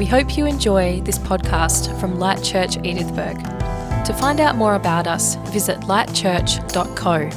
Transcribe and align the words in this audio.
We 0.00 0.06
hope 0.06 0.38
you 0.38 0.46
enjoy 0.46 1.02
this 1.02 1.18
podcast 1.18 2.00
from 2.00 2.18
Light 2.18 2.42
Church 2.42 2.78
Edithburgh. 2.78 3.34
To 4.04 4.14
find 4.14 4.40
out 4.40 4.56
more 4.56 4.74
about 4.74 5.06
us, 5.06 5.34
visit 5.52 5.78
lightchurch.co. 5.80 7.28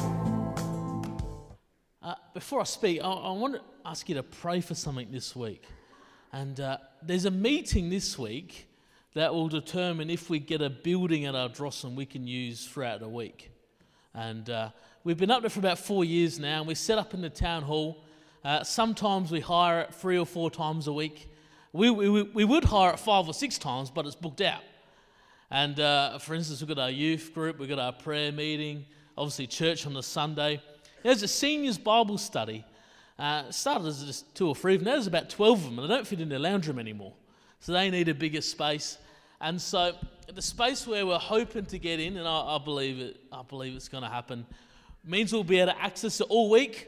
Uh, 2.02 2.14
before 2.32 2.62
I 2.62 2.64
speak, 2.64 3.02
I, 3.04 3.06
I 3.06 3.32
want 3.32 3.56
to 3.56 3.60
ask 3.84 4.08
you 4.08 4.14
to 4.14 4.22
pray 4.22 4.62
for 4.62 4.74
something 4.74 5.12
this 5.12 5.36
week. 5.36 5.66
And 6.32 6.58
uh, 6.58 6.78
there's 7.02 7.26
a 7.26 7.30
meeting 7.30 7.90
this 7.90 8.18
week 8.18 8.66
that 9.12 9.34
will 9.34 9.48
determine 9.48 10.08
if 10.08 10.30
we 10.30 10.38
get 10.38 10.62
a 10.62 10.70
building 10.70 11.26
at 11.26 11.34
Ardrossan 11.34 11.94
we 11.94 12.06
can 12.06 12.26
use 12.26 12.66
throughout 12.66 13.00
the 13.00 13.10
week. 13.10 13.50
And 14.14 14.48
uh, 14.48 14.70
we've 15.04 15.18
been 15.18 15.30
up 15.30 15.42
there 15.42 15.50
for 15.50 15.60
about 15.60 15.80
four 15.80 16.02
years 16.02 16.38
now, 16.38 16.60
and 16.60 16.66
we 16.66 16.76
set 16.76 16.96
up 16.96 17.12
in 17.12 17.20
the 17.20 17.28
town 17.28 17.64
hall. 17.64 18.06
Uh, 18.42 18.64
sometimes 18.64 19.30
we 19.30 19.40
hire 19.40 19.80
it 19.80 19.92
three 19.92 20.18
or 20.18 20.24
four 20.24 20.50
times 20.50 20.86
a 20.86 20.92
week. 20.94 21.28
We, 21.74 21.90
we, 21.90 22.22
we 22.22 22.44
would 22.44 22.62
hire 22.62 22.92
it 22.92 23.00
five 23.00 23.26
or 23.26 23.34
six 23.34 23.58
times, 23.58 23.90
but 23.90 24.06
it's 24.06 24.14
booked 24.14 24.40
out. 24.40 24.62
And 25.50 25.80
uh, 25.80 26.18
for 26.20 26.36
instance, 26.36 26.60
we've 26.60 26.68
got 26.68 26.78
our 26.78 26.90
youth 26.90 27.32
group, 27.34 27.58
we've 27.58 27.68
got 27.68 27.80
our 27.80 27.92
prayer 27.92 28.30
meeting, 28.30 28.86
obviously, 29.18 29.48
church 29.48 29.84
on 29.84 29.92
the 29.92 30.02
Sunday. 30.02 30.62
There's 31.02 31.24
a 31.24 31.28
seniors 31.28 31.76
Bible 31.76 32.16
study. 32.16 32.64
Uh, 33.18 33.50
started 33.50 33.88
as 33.88 34.04
just 34.04 34.32
two 34.36 34.46
or 34.46 34.54
three 34.54 34.74
of 34.74 34.80
them. 34.80 34.86
Now 34.86 34.92
there's 34.92 35.08
about 35.08 35.28
12 35.28 35.58
of 35.58 35.64
them, 35.64 35.78
and 35.80 35.90
they 35.90 35.94
don't 35.96 36.06
fit 36.06 36.20
in 36.20 36.28
the 36.28 36.38
lounge 36.38 36.68
room 36.68 36.78
anymore. 36.78 37.12
So 37.58 37.72
they 37.72 37.90
need 37.90 38.08
a 38.08 38.14
bigger 38.14 38.40
space. 38.40 38.98
And 39.40 39.60
so 39.60 39.96
the 40.32 40.42
space 40.42 40.86
where 40.86 41.04
we're 41.04 41.18
hoping 41.18 41.66
to 41.66 41.78
get 41.80 41.98
in, 41.98 42.18
and 42.18 42.28
I, 42.28 42.54
I 42.54 42.58
believe 42.58 43.00
it, 43.00 43.16
I 43.32 43.42
believe 43.42 43.74
it's 43.74 43.88
going 43.88 44.04
to 44.04 44.10
happen, 44.10 44.46
means 45.04 45.32
we'll 45.32 45.42
be 45.42 45.58
able 45.58 45.72
to 45.72 45.82
access 45.82 46.20
it 46.20 46.28
all 46.30 46.50
week. 46.50 46.86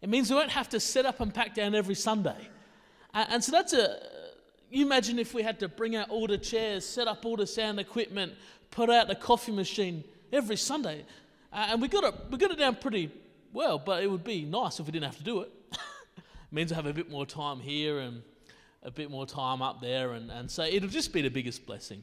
It 0.00 0.08
means 0.08 0.28
we 0.28 0.34
won't 0.34 0.50
have 0.50 0.68
to 0.70 0.80
set 0.80 1.06
up 1.06 1.20
and 1.20 1.32
pack 1.32 1.54
down 1.54 1.76
every 1.76 1.94
Sunday. 1.94 2.48
And, 3.14 3.42
so 3.42 3.52
that's 3.52 3.72
a. 3.72 3.98
You 4.70 4.86
imagine 4.86 5.18
if 5.18 5.34
we 5.34 5.42
had 5.42 5.60
to 5.60 5.68
bring 5.68 5.96
out 5.96 6.08
all 6.08 6.26
the 6.26 6.38
chairs, 6.38 6.86
set 6.86 7.06
up 7.06 7.26
all 7.26 7.36
the 7.36 7.46
sound 7.46 7.78
equipment, 7.78 8.32
put 8.70 8.88
out 8.88 9.06
the 9.08 9.14
coffee 9.14 9.52
machine 9.52 10.02
every 10.32 10.56
Sunday, 10.56 11.04
uh, 11.52 11.68
and 11.70 11.82
we 11.82 11.88
got 11.88 12.04
it. 12.04 12.14
We 12.30 12.38
got 12.38 12.50
it 12.50 12.58
down 12.58 12.76
pretty 12.76 13.10
well. 13.52 13.78
But 13.78 14.02
it 14.02 14.10
would 14.10 14.24
be 14.24 14.44
nice 14.44 14.80
if 14.80 14.86
we 14.86 14.92
didn't 14.92 15.06
have 15.06 15.18
to 15.18 15.24
do 15.24 15.40
it. 15.40 15.50
it 15.72 15.78
means 16.50 16.70
we 16.70 16.76
have 16.76 16.86
a 16.86 16.94
bit 16.94 17.10
more 17.10 17.26
time 17.26 17.60
here 17.60 17.98
and 17.98 18.22
a 18.82 18.90
bit 18.90 19.10
more 19.10 19.26
time 19.26 19.62
up 19.62 19.80
there, 19.80 20.12
and, 20.12 20.30
and 20.30 20.50
so 20.50 20.64
it'll 20.64 20.88
just 20.88 21.12
be 21.12 21.22
the 21.22 21.30
biggest 21.30 21.66
blessing. 21.66 22.02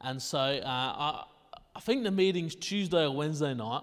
And 0.00 0.20
so 0.20 0.38
uh, 0.38 0.62
I, 0.64 1.24
I 1.74 1.80
think 1.80 2.04
the 2.04 2.10
meeting's 2.10 2.54
Tuesday 2.54 3.04
or 3.04 3.10
Wednesday 3.10 3.54
night, 3.54 3.82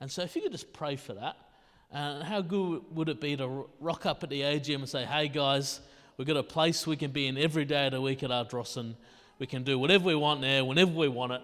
and 0.00 0.10
so 0.10 0.22
if 0.22 0.34
you 0.34 0.42
could 0.42 0.52
just 0.52 0.72
pray 0.72 0.96
for 0.96 1.14
that, 1.14 1.36
uh, 1.92 2.24
how 2.24 2.40
good 2.40 2.82
would 2.90 3.08
it 3.08 3.20
be 3.20 3.36
to 3.36 3.68
rock 3.78 4.06
up 4.06 4.24
at 4.24 4.30
the 4.30 4.40
AGM 4.40 4.76
and 4.76 4.88
say, 4.88 5.04
hey 5.04 5.28
guys, 5.28 5.80
we've 6.16 6.26
got 6.26 6.36
a 6.36 6.42
place 6.42 6.86
we 6.86 6.96
can 6.96 7.10
be 7.10 7.26
in 7.26 7.36
every 7.38 7.64
day 7.64 7.86
of 7.86 7.92
the 7.92 8.00
week 8.00 8.22
at 8.22 8.30
Ardrossan. 8.30 8.94
We 9.38 9.46
can 9.46 9.64
do 9.64 9.78
whatever 9.78 10.04
we 10.04 10.14
want 10.14 10.40
there, 10.40 10.64
whenever 10.64 10.92
we 10.92 11.08
want 11.08 11.32
it. 11.32 11.42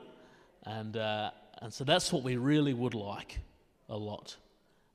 And, 0.65 0.97
uh, 0.97 1.31
and 1.61 1.73
so 1.73 1.85
that's 1.85 2.13
what 2.13 2.23
we 2.23 2.37
really 2.37 2.75
would 2.75 2.95
like 2.95 3.39
a 3.89 3.97
lot. 3.97 4.37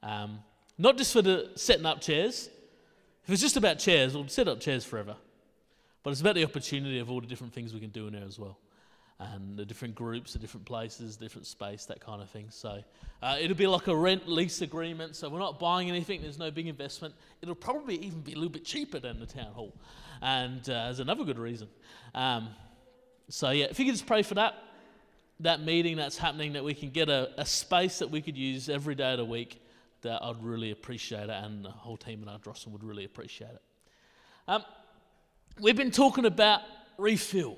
Um, 0.01 0.39
not 0.77 0.97
just 0.97 1.13
for 1.13 1.21
the 1.21 1.51
setting 1.55 1.85
up 1.85 2.01
chairs. 2.01 2.49
If 3.23 3.31
it's 3.31 3.41
just 3.41 3.57
about 3.57 3.79
chairs, 3.79 4.13
we'll 4.15 4.27
set 4.27 4.47
up 4.47 4.59
chairs 4.59 4.85
forever. 4.85 5.15
But 6.03 6.11
it's 6.11 6.21
about 6.21 6.35
the 6.35 6.43
opportunity 6.43 6.99
of 6.99 7.09
all 7.09 7.21
the 7.21 7.27
different 7.27 7.53
things 7.53 7.73
we 7.73 7.79
can 7.79 7.89
do 7.89 8.07
in 8.07 8.13
there 8.13 8.25
as 8.25 8.37
well. 8.37 8.57
And 9.17 9.55
the 9.55 9.65
different 9.65 9.95
groups, 9.95 10.33
the 10.33 10.39
different 10.39 10.65
places, 10.65 11.15
different 11.15 11.47
space, 11.47 11.85
that 11.85 12.01
kind 12.01 12.21
of 12.21 12.29
thing. 12.29 12.47
So 12.49 12.83
uh, 13.23 13.37
it'll 13.39 13.55
be 13.55 13.65
like 13.65 13.87
a 13.87 13.95
rent 13.95 14.27
lease 14.27 14.61
agreement. 14.61 15.15
So 15.15 15.29
we're 15.29 15.39
not 15.39 15.57
buying 15.57 15.89
anything, 15.89 16.21
there's 16.21 16.37
no 16.37 16.51
big 16.51 16.67
investment. 16.67 17.13
It'll 17.41 17.55
probably 17.55 17.95
even 17.95 18.19
be 18.19 18.33
a 18.33 18.35
little 18.35 18.49
bit 18.49 18.65
cheaper 18.65 18.99
than 18.99 19.19
the 19.19 19.25
town 19.25 19.53
hall. 19.53 19.73
And 20.21 20.59
uh, 20.69 20.85
there's 20.85 20.99
another 20.99 21.23
good 21.23 21.39
reason. 21.39 21.69
Um, 22.13 22.49
so 23.29 23.51
yeah, 23.51 23.65
if 23.65 23.79
you 23.79 23.85
could 23.85 23.93
just 23.93 24.05
pray 24.05 24.21
for 24.21 24.33
that, 24.33 24.55
that 25.39 25.61
meeting 25.61 25.95
that's 25.95 26.17
happening, 26.17 26.53
that 26.53 26.63
we 26.63 26.73
can 26.73 26.89
get 26.89 27.09
a, 27.09 27.29
a 27.37 27.45
space 27.45 27.99
that 27.99 28.09
we 28.09 28.21
could 28.21 28.37
use 28.37 28.67
every 28.69 28.95
day 28.95 29.11
of 29.11 29.17
the 29.17 29.25
week, 29.25 29.61
that 30.01 30.21
I'd 30.23 30.43
really 30.43 30.71
appreciate 30.71 31.23
it, 31.23 31.29
and 31.29 31.65
the 31.65 31.71
whole 31.71 31.97
team 31.97 32.21
in 32.21 32.29
Ardrossan 32.29 32.71
would 32.71 32.83
really 32.83 33.05
appreciate 33.05 33.51
it. 33.51 33.61
Um, 34.47 34.63
we've 35.59 35.75
been 35.75 35.91
talking 35.91 36.25
about 36.25 36.61
refill. 36.97 37.57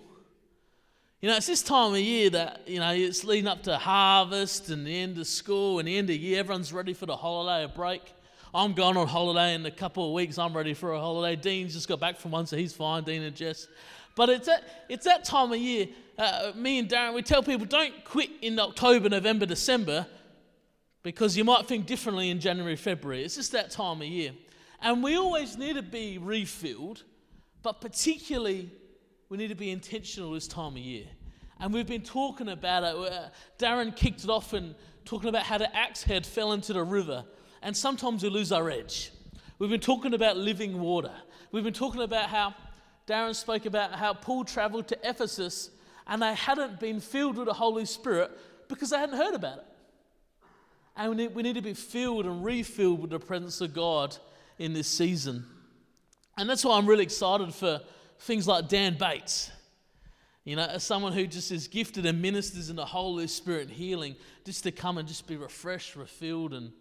You 1.19 1.29
know, 1.29 1.37
it's 1.37 1.47
this 1.47 1.63
time 1.63 1.93
of 1.93 1.99
year 1.99 2.29
that, 2.29 2.67
you 2.67 2.79
know, 2.79 2.91
it's 2.91 3.23
leading 3.23 3.47
up 3.47 3.63
to 3.63 3.75
harvest 3.75 4.69
and 4.69 4.85
the 4.85 4.95
end 4.95 5.17
of 5.17 5.25
school 5.25 5.79
and 5.79 5.87
the 5.87 5.97
end 5.97 6.11
of 6.11 6.15
year. 6.15 6.39
Everyone's 6.39 6.71
ready 6.71 6.93
for 6.93 7.07
the 7.07 7.15
holiday 7.15 7.65
or 7.65 7.69
break. 7.69 8.03
I'm 8.53 8.73
going 8.73 8.97
on 8.97 9.07
holiday 9.07 9.55
in 9.55 9.65
a 9.65 9.71
couple 9.71 10.05
of 10.05 10.13
weeks. 10.13 10.37
I'm 10.37 10.55
ready 10.55 10.75
for 10.75 10.93
a 10.93 10.99
holiday. 10.99 11.35
Dean's 11.35 11.73
just 11.73 11.87
got 11.87 11.99
back 11.99 12.17
from 12.17 12.29
one, 12.31 12.45
so 12.45 12.55
he's 12.55 12.71
fine, 12.71 13.03
Dean 13.03 13.23
and 13.23 13.35
Jess. 13.35 13.67
But 14.15 14.29
it's 14.29 14.45
that, 14.45 14.85
it's 14.89 15.05
that 15.05 15.25
time 15.25 15.51
of 15.51 15.57
year. 15.57 15.87
Uh, 16.19 16.51
me 16.53 16.77
and 16.77 16.87
Darren, 16.87 17.15
we 17.15 17.23
tell 17.23 17.41
people 17.41 17.65
don't 17.65 18.05
quit 18.05 18.29
in 18.43 18.59
October, 18.59 19.09
November, 19.09 19.47
December 19.47 20.05
because 21.01 21.35
you 21.35 21.43
might 21.43 21.65
think 21.65 21.87
differently 21.87 22.29
in 22.29 22.39
January, 22.39 22.75
February. 22.75 23.23
It's 23.23 23.37
just 23.37 23.53
that 23.53 23.71
time 23.71 24.01
of 24.01 24.07
year. 24.07 24.33
And 24.83 25.01
we 25.01 25.17
always 25.17 25.57
need 25.57 25.77
to 25.77 25.81
be 25.81 26.19
refilled 26.19 27.01
but 27.67 27.81
particularly, 27.81 28.71
we 29.29 29.37
need 29.37 29.49
to 29.49 29.55
be 29.55 29.71
intentional 29.71 30.31
this 30.31 30.47
time 30.47 30.73
of 30.73 30.77
year. 30.77 31.05
And 31.59 31.73
we've 31.73 31.87
been 31.87 32.03
talking 32.03 32.49
about 32.49 32.83
it. 32.83 33.11
Uh, 33.11 33.29
Darren 33.57 33.95
kicked 33.95 34.23
it 34.23 34.29
off 34.29 34.53
and 34.53 34.75
talking 35.05 35.29
about 35.29 35.43
how 35.43 35.57
the 35.57 35.75
axe 35.75 36.03
head 36.03 36.25
fell 36.25 36.53
into 36.53 36.73
the 36.73 36.83
river. 36.83 37.25
And 37.61 37.75
sometimes 37.75 38.23
we 38.23 38.29
lose 38.29 38.51
our 38.51 38.69
edge. 38.69 39.11
We've 39.59 39.69
been 39.69 39.79
talking 39.79 40.13
about 40.13 40.37
living 40.37 40.79
water. 40.79 41.13
We've 41.51 41.63
been 41.63 41.73
talking 41.73 42.01
about 42.01 42.29
how 42.29 42.53
Darren 43.07 43.35
spoke 43.35 43.65
about 43.65 43.93
how 43.93 44.13
Paul 44.13 44.43
traveled 44.43 44.87
to 44.89 44.97
Ephesus 45.03 45.71
and 46.05 46.21
they 46.21 46.35
hadn't 46.35 46.79
been 46.79 46.99
filled 46.99 47.37
with 47.37 47.47
the 47.47 47.53
Holy 47.53 47.85
Spirit 47.85 48.31
because 48.67 48.91
they 48.91 48.97
hadn't 48.97 49.17
heard 49.17 49.33
about 49.33 49.59
it. 49.59 49.65
And 50.95 51.11
we 51.11 51.15
need, 51.17 51.35
we 51.35 51.43
need 51.43 51.55
to 51.55 51.61
be 51.61 51.73
filled 51.73 52.25
and 52.25 52.43
refilled 52.43 53.01
with 53.01 53.11
the 53.11 53.19
presence 53.19 53.61
of 53.61 53.73
God 53.73 54.17
in 54.57 54.73
this 54.73 54.87
season. 54.87 55.45
And 56.37 56.49
that's 56.49 56.63
why 56.63 56.77
I'm 56.77 56.87
really 56.87 57.03
excited 57.03 57.53
for 57.53 57.81
things 58.19 58.47
like 58.47 58.67
Dan 58.67 58.97
Bates. 58.97 59.51
You 60.43 60.55
know, 60.55 60.63
as 60.63 60.83
someone 60.83 61.11
who 61.11 61.27
just 61.27 61.51
is 61.51 61.67
gifted 61.67 62.05
and 62.05 62.21
ministers 62.21 62.69
in 62.69 62.77
the 62.77 62.85
Holy 62.85 63.27
Spirit 63.27 63.69
healing, 63.69 64.15
just 64.45 64.63
to 64.63 64.71
come 64.71 64.97
and 64.97 65.07
just 65.07 65.27
be 65.27 65.35
refreshed, 65.35 65.95
refilled. 65.97 66.53
And, 66.53 66.71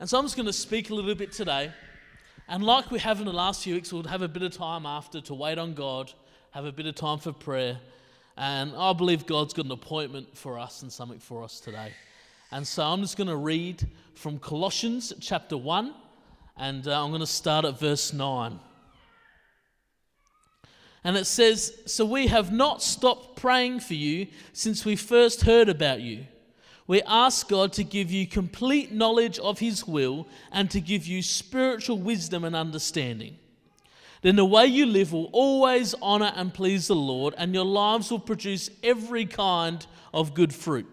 and 0.00 0.08
so 0.08 0.18
I'm 0.18 0.24
just 0.24 0.36
going 0.36 0.46
to 0.46 0.54
speak 0.54 0.88
a 0.88 0.94
little 0.94 1.14
bit 1.14 1.32
today. 1.32 1.70
And 2.48 2.64
like 2.64 2.90
we 2.90 2.98
have 3.00 3.20
in 3.20 3.26
the 3.26 3.32
last 3.32 3.62
few 3.62 3.74
weeks, 3.74 3.92
we'll 3.92 4.04
have 4.04 4.22
a 4.22 4.28
bit 4.28 4.42
of 4.42 4.52
time 4.52 4.86
after 4.86 5.20
to 5.20 5.34
wait 5.34 5.58
on 5.58 5.74
God, 5.74 6.10
have 6.52 6.64
a 6.64 6.72
bit 6.72 6.86
of 6.86 6.94
time 6.94 7.18
for 7.18 7.32
prayer. 7.32 7.78
And 8.38 8.74
I 8.74 8.94
believe 8.94 9.26
God's 9.26 9.52
got 9.52 9.66
an 9.66 9.72
appointment 9.72 10.34
for 10.34 10.58
us 10.58 10.80
and 10.80 10.90
something 10.90 11.18
for 11.18 11.42
us 11.42 11.60
today. 11.60 11.92
And 12.50 12.66
so 12.66 12.84
I'm 12.84 13.02
just 13.02 13.18
going 13.18 13.28
to 13.28 13.36
read 13.36 13.86
from 14.14 14.38
Colossians 14.38 15.12
chapter 15.20 15.58
1, 15.58 15.92
and 16.56 16.88
uh, 16.88 17.04
I'm 17.04 17.10
going 17.10 17.20
to 17.20 17.26
start 17.26 17.66
at 17.66 17.78
verse 17.78 18.14
9. 18.14 18.58
And 21.04 21.16
it 21.16 21.26
says, 21.26 21.80
So 21.86 22.04
we 22.04 22.26
have 22.26 22.52
not 22.52 22.82
stopped 22.82 23.36
praying 23.40 23.80
for 23.80 23.94
you 23.94 24.26
since 24.52 24.84
we 24.84 24.96
first 24.96 25.42
heard 25.42 25.68
about 25.68 26.00
you. 26.00 26.26
We 26.86 27.02
ask 27.02 27.48
God 27.48 27.72
to 27.74 27.84
give 27.84 28.10
you 28.10 28.26
complete 28.26 28.92
knowledge 28.92 29.38
of 29.38 29.58
His 29.58 29.86
will 29.86 30.26
and 30.50 30.70
to 30.70 30.80
give 30.80 31.06
you 31.06 31.22
spiritual 31.22 31.98
wisdom 31.98 32.44
and 32.44 32.56
understanding. 32.56 33.38
Then 34.22 34.36
the 34.36 34.44
way 34.44 34.66
you 34.66 34.86
live 34.86 35.12
will 35.12 35.28
always 35.32 35.94
honor 36.02 36.32
and 36.34 36.52
please 36.52 36.88
the 36.88 36.96
Lord, 36.96 37.34
and 37.36 37.54
your 37.54 37.64
lives 37.64 38.10
will 38.10 38.18
produce 38.18 38.70
every 38.82 39.26
kind 39.26 39.86
of 40.12 40.34
good 40.34 40.52
fruit. 40.52 40.86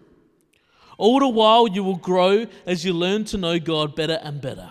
All 0.98 1.18
the 1.18 1.28
while, 1.28 1.66
you 1.66 1.82
will 1.82 1.96
grow 1.96 2.46
as 2.66 2.84
you 2.84 2.92
learn 2.92 3.24
to 3.26 3.38
know 3.38 3.58
God 3.58 3.96
better 3.96 4.20
and 4.22 4.40
better. 4.40 4.70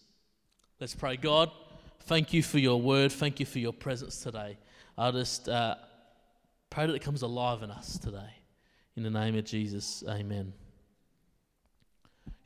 Let's 0.81 0.95
pray. 0.95 1.15
God, 1.15 1.51
thank 2.05 2.33
you 2.33 2.41
for 2.41 2.57
your 2.57 2.81
word. 2.81 3.11
Thank 3.11 3.39
you 3.39 3.45
for 3.45 3.59
your 3.59 3.71
presence 3.71 4.23
today. 4.23 4.57
I 4.97 5.11
just 5.11 5.47
uh, 5.47 5.75
pray 6.71 6.87
that 6.87 6.95
it 6.95 7.03
comes 7.03 7.21
alive 7.21 7.61
in 7.61 7.69
us 7.69 7.99
today. 7.99 8.33
In 8.95 9.03
the 9.03 9.11
name 9.11 9.35
of 9.35 9.45
Jesus, 9.45 10.03
amen. 10.09 10.53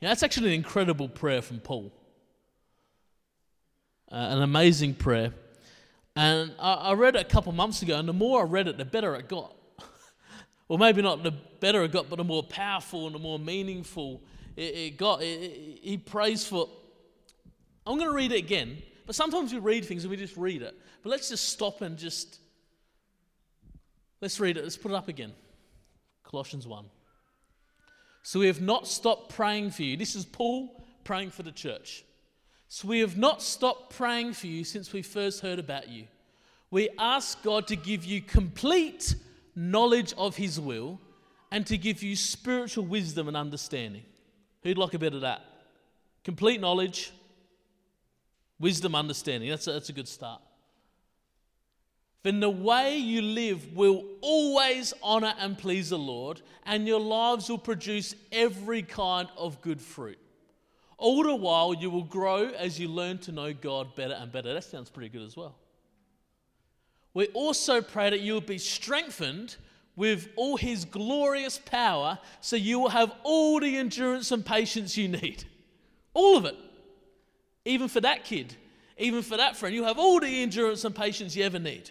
Yeah, 0.02 0.10
that's 0.10 0.22
actually 0.22 0.48
an 0.48 0.52
incredible 0.52 1.08
prayer 1.08 1.40
from 1.40 1.60
Paul. 1.60 1.90
Uh, 4.12 4.16
an 4.16 4.42
amazing 4.42 4.96
prayer. 4.96 5.32
And 6.14 6.52
I, 6.60 6.74
I 6.74 6.92
read 6.92 7.16
it 7.16 7.22
a 7.22 7.24
couple 7.24 7.52
months 7.52 7.80
ago, 7.80 7.98
and 7.98 8.06
the 8.06 8.12
more 8.12 8.42
I 8.42 8.44
read 8.44 8.68
it, 8.68 8.76
the 8.76 8.84
better 8.84 9.16
it 9.16 9.30
got. 9.30 9.56
or 10.68 10.76
maybe 10.76 11.00
not 11.00 11.22
the 11.22 11.32
better 11.32 11.82
it 11.84 11.90
got, 11.90 12.10
but 12.10 12.16
the 12.16 12.24
more 12.24 12.42
powerful 12.42 13.06
and 13.06 13.14
the 13.14 13.18
more 13.18 13.38
meaningful 13.38 14.20
it, 14.56 14.74
it 14.74 14.96
got. 14.98 15.22
It, 15.22 15.24
it, 15.24 15.78
he 15.80 15.96
prays 15.96 16.46
for. 16.46 16.68
I'm 17.86 17.98
going 17.98 18.10
to 18.10 18.16
read 18.16 18.32
it 18.32 18.38
again, 18.38 18.82
but 19.06 19.14
sometimes 19.14 19.52
we 19.52 19.60
read 19.60 19.84
things 19.84 20.04
and 20.04 20.10
we 20.10 20.16
just 20.16 20.36
read 20.36 20.62
it. 20.62 20.74
But 21.02 21.10
let's 21.10 21.28
just 21.28 21.48
stop 21.48 21.82
and 21.82 21.96
just. 21.96 22.38
Let's 24.20 24.40
read 24.40 24.56
it. 24.56 24.64
Let's 24.64 24.76
put 24.76 24.90
it 24.90 24.94
up 24.94 25.08
again. 25.08 25.32
Colossians 26.24 26.66
1. 26.66 26.86
So 28.22 28.40
we 28.40 28.48
have 28.48 28.60
not 28.60 28.88
stopped 28.88 29.34
praying 29.34 29.70
for 29.70 29.82
you. 29.82 29.96
This 29.96 30.16
is 30.16 30.24
Paul 30.24 30.84
praying 31.04 31.30
for 31.30 31.44
the 31.44 31.52
church. 31.52 32.04
So 32.68 32.88
we 32.88 32.98
have 33.00 33.16
not 33.16 33.40
stopped 33.40 33.96
praying 33.96 34.32
for 34.32 34.48
you 34.48 34.64
since 34.64 34.92
we 34.92 35.02
first 35.02 35.40
heard 35.40 35.60
about 35.60 35.88
you. 35.88 36.06
We 36.70 36.88
ask 36.98 37.40
God 37.44 37.68
to 37.68 37.76
give 37.76 38.04
you 38.04 38.20
complete 38.20 39.14
knowledge 39.54 40.12
of 40.18 40.36
His 40.36 40.58
will 40.58 41.00
and 41.52 41.64
to 41.66 41.78
give 41.78 42.02
you 42.02 42.16
spiritual 42.16 42.84
wisdom 42.84 43.28
and 43.28 43.36
understanding. 43.36 44.02
Who'd 44.62 44.78
like 44.78 44.94
a 44.94 44.98
bit 44.98 45.14
of 45.14 45.20
that? 45.20 45.44
Complete 46.24 46.60
knowledge, 46.60 47.12
wisdom, 48.58 48.94
understanding. 48.94 49.50
That's 49.50 49.66
a, 49.66 49.72
that's 49.72 49.88
a 49.88 49.92
good 49.92 50.08
start. 50.08 50.40
Then 52.22 52.40
the 52.40 52.50
way 52.50 52.96
you 52.96 53.22
live 53.22 53.76
will 53.76 54.04
always 54.20 54.92
honor 55.02 55.34
and 55.38 55.56
please 55.56 55.90
the 55.90 55.98
Lord, 55.98 56.42
and 56.64 56.86
your 56.86 56.98
lives 56.98 57.48
will 57.48 57.58
produce 57.58 58.16
every 58.32 58.82
kind 58.82 59.28
of 59.36 59.60
good 59.60 59.80
fruit. 59.80 60.18
All 60.98 61.22
the 61.22 61.34
while, 61.34 61.74
you 61.74 61.90
will 61.90 62.02
grow 62.02 62.48
as 62.48 62.80
you 62.80 62.88
learn 62.88 63.18
to 63.18 63.32
know 63.32 63.52
God 63.52 63.94
better 63.94 64.14
and 64.14 64.32
better. 64.32 64.52
That 64.54 64.64
sounds 64.64 64.90
pretty 64.90 65.10
good 65.10 65.22
as 65.22 65.36
well. 65.36 65.54
We 67.14 67.26
also 67.28 67.80
pray 67.80 68.10
that 68.10 68.20
you 68.20 68.32
will 68.34 68.40
be 68.40 68.58
strengthened 68.58 69.56
with 69.94 70.28
all 70.36 70.56
his 70.56 70.84
glorious 70.84 71.58
power 71.58 72.18
so 72.40 72.56
you 72.56 72.78
will 72.78 72.90
have 72.90 73.12
all 73.22 73.60
the 73.60 73.76
endurance 73.76 74.32
and 74.32 74.44
patience 74.44 74.96
you 74.96 75.08
need. 75.08 75.44
All 76.12 76.36
of 76.36 76.44
it. 76.44 76.56
Even 77.66 77.88
for 77.88 78.00
that 78.00 78.24
kid, 78.24 78.54
even 78.96 79.22
for 79.22 79.36
that 79.36 79.56
friend, 79.56 79.74
you 79.74 79.82
have 79.84 79.98
all 79.98 80.20
the 80.20 80.42
endurance 80.42 80.84
and 80.84 80.94
patience 80.94 81.34
you 81.34 81.44
ever 81.44 81.58
need. 81.58 81.90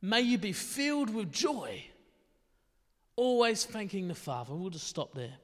May 0.00 0.20
you 0.20 0.38
be 0.38 0.52
filled 0.52 1.12
with 1.12 1.32
joy, 1.32 1.84
always 3.16 3.64
thanking 3.64 4.06
the 4.06 4.14
Father. 4.14 4.54
We'll 4.54 4.70
just 4.70 4.86
stop 4.86 5.12
there. 5.12 5.34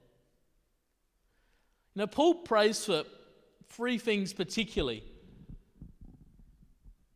Now, 1.97 2.07
Paul 2.07 2.35
prays 2.35 2.85
for 2.85 3.03
three 3.71 3.99
things 3.99 4.33
particularly 4.33 5.03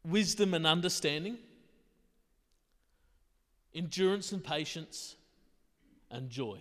wisdom 0.04 0.52
and 0.52 0.66
understanding, 0.66 1.38
endurance 3.72 4.32
and 4.32 4.42
patience, 4.42 5.14
and 6.10 6.28
joy. 6.28 6.58